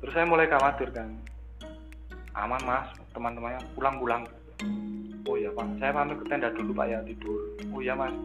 [0.00, 1.12] Terus saya mulai khawatir kan.
[2.32, 4.24] Aman mas teman-temannya pulang-pulang.
[5.28, 7.52] Oh iya pak saya pamit ke tenda dulu pak ya tidur.
[7.76, 8.16] Oh iya mas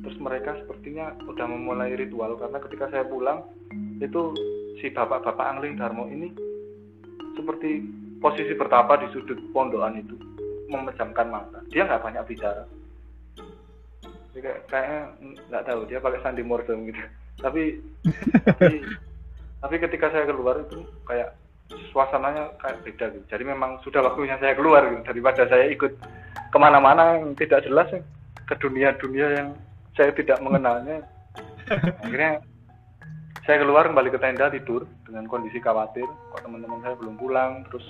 [0.00, 3.44] terus mereka sepertinya udah memulai ritual karena ketika saya pulang
[4.00, 4.32] itu
[4.80, 6.32] si bapak-bapak angling Darmo ini
[7.36, 7.84] seperti
[8.20, 10.16] posisi bertapa di sudut pondokan itu
[10.70, 11.58] memejamkan mata.
[11.72, 12.64] Dia nggak banyak bicara.
[14.30, 15.00] Kayak, kayaknya
[15.50, 17.00] nggak tahu dia pakai sandi mortem gitu.
[17.44, 17.80] Tapi
[18.44, 18.84] tapi
[19.64, 21.32] tapi ketika saya keluar itu kayak
[21.88, 23.24] suasananya kayak beda gitu.
[23.32, 25.96] Jadi memang sudah waktunya saya keluar gitu daripada saya ikut
[26.52, 28.04] ke mana-mana yang tidak jelas ya,
[28.44, 29.48] ke dunia-dunia yang
[30.00, 31.04] saya tidak mengenalnya.
[32.00, 32.40] Akhirnya
[33.44, 36.08] saya keluar kembali ke tenda tidur dengan kondisi khawatir.
[36.32, 37.68] Kok teman-teman saya belum pulang?
[37.68, 37.84] Terus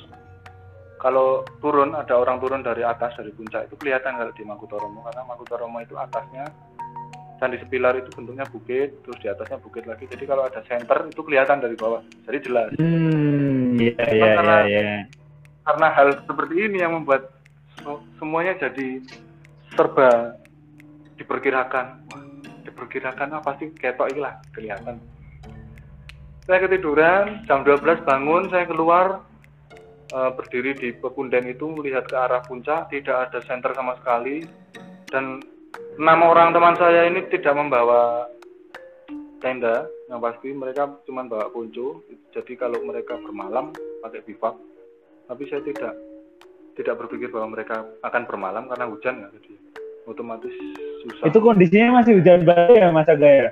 [0.98, 5.22] kalau turun ada orang turun dari atas dari puncak itu kelihatan kalau di Makutoromo karena
[5.24, 6.44] Makutoromo itu atasnya
[7.40, 10.04] candi sepilar itu bentuknya bukit terus di atasnya bukit lagi.
[10.04, 12.02] Jadi kalau ada center itu kelihatan dari bawah.
[12.28, 12.68] Jadi jelas.
[12.76, 14.82] Hmm, iya iya iya Karena- iya.
[15.60, 17.30] karena hal seperti ini yang membuat
[17.78, 19.00] se- semuanya jadi
[19.72, 20.36] serba
[21.20, 21.86] diperkirakan.
[22.08, 22.24] Wah,
[22.64, 23.68] diperkirakan apa sih?
[23.76, 24.96] Ketok lah kelihatan.
[26.48, 29.22] Saya ketiduran jam 12 bangun saya keluar
[30.10, 34.42] eh, berdiri di pekunden itu melihat ke arah puncak tidak ada senter sama sekali.
[35.12, 35.44] Dan
[36.00, 38.26] enam orang teman saya ini tidak membawa
[39.44, 39.84] tenda.
[40.10, 42.02] Yang pasti mereka cuma bawa ponco
[42.34, 43.70] jadi kalau mereka bermalam
[44.02, 44.58] pakai bivak.
[45.30, 45.94] Tapi saya tidak
[46.74, 49.52] tidak berpikir bahwa mereka akan bermalam karena hujan ya jadi
[50.08, 50.52] otomatis
[51.04, 53.50] susah Itu kondisinya masih hujan badai ya Mas Aga ya?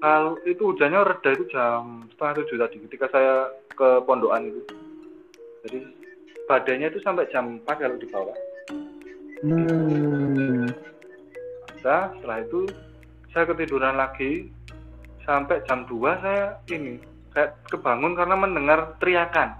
[0.00, 3.34] kalau itu hujannya reda itu jam setengah tujuh tadi ketika saya
[3.76, 4.60] ke pondokan itu
[5.68, 5.78] jadi
[6.48, 8.36] badainya itu sampai jam 4 kalau di bawah
[9.40, 10.68] Hmm.
[11.80, 12.68] Nah, setelah itu
[13.32, 14.52] saya ketiduran lagi
[15.24, 17.00] sampai jam 2 saya ini
[17.32, 19.56] kayak kebangun karena mendengar teriakan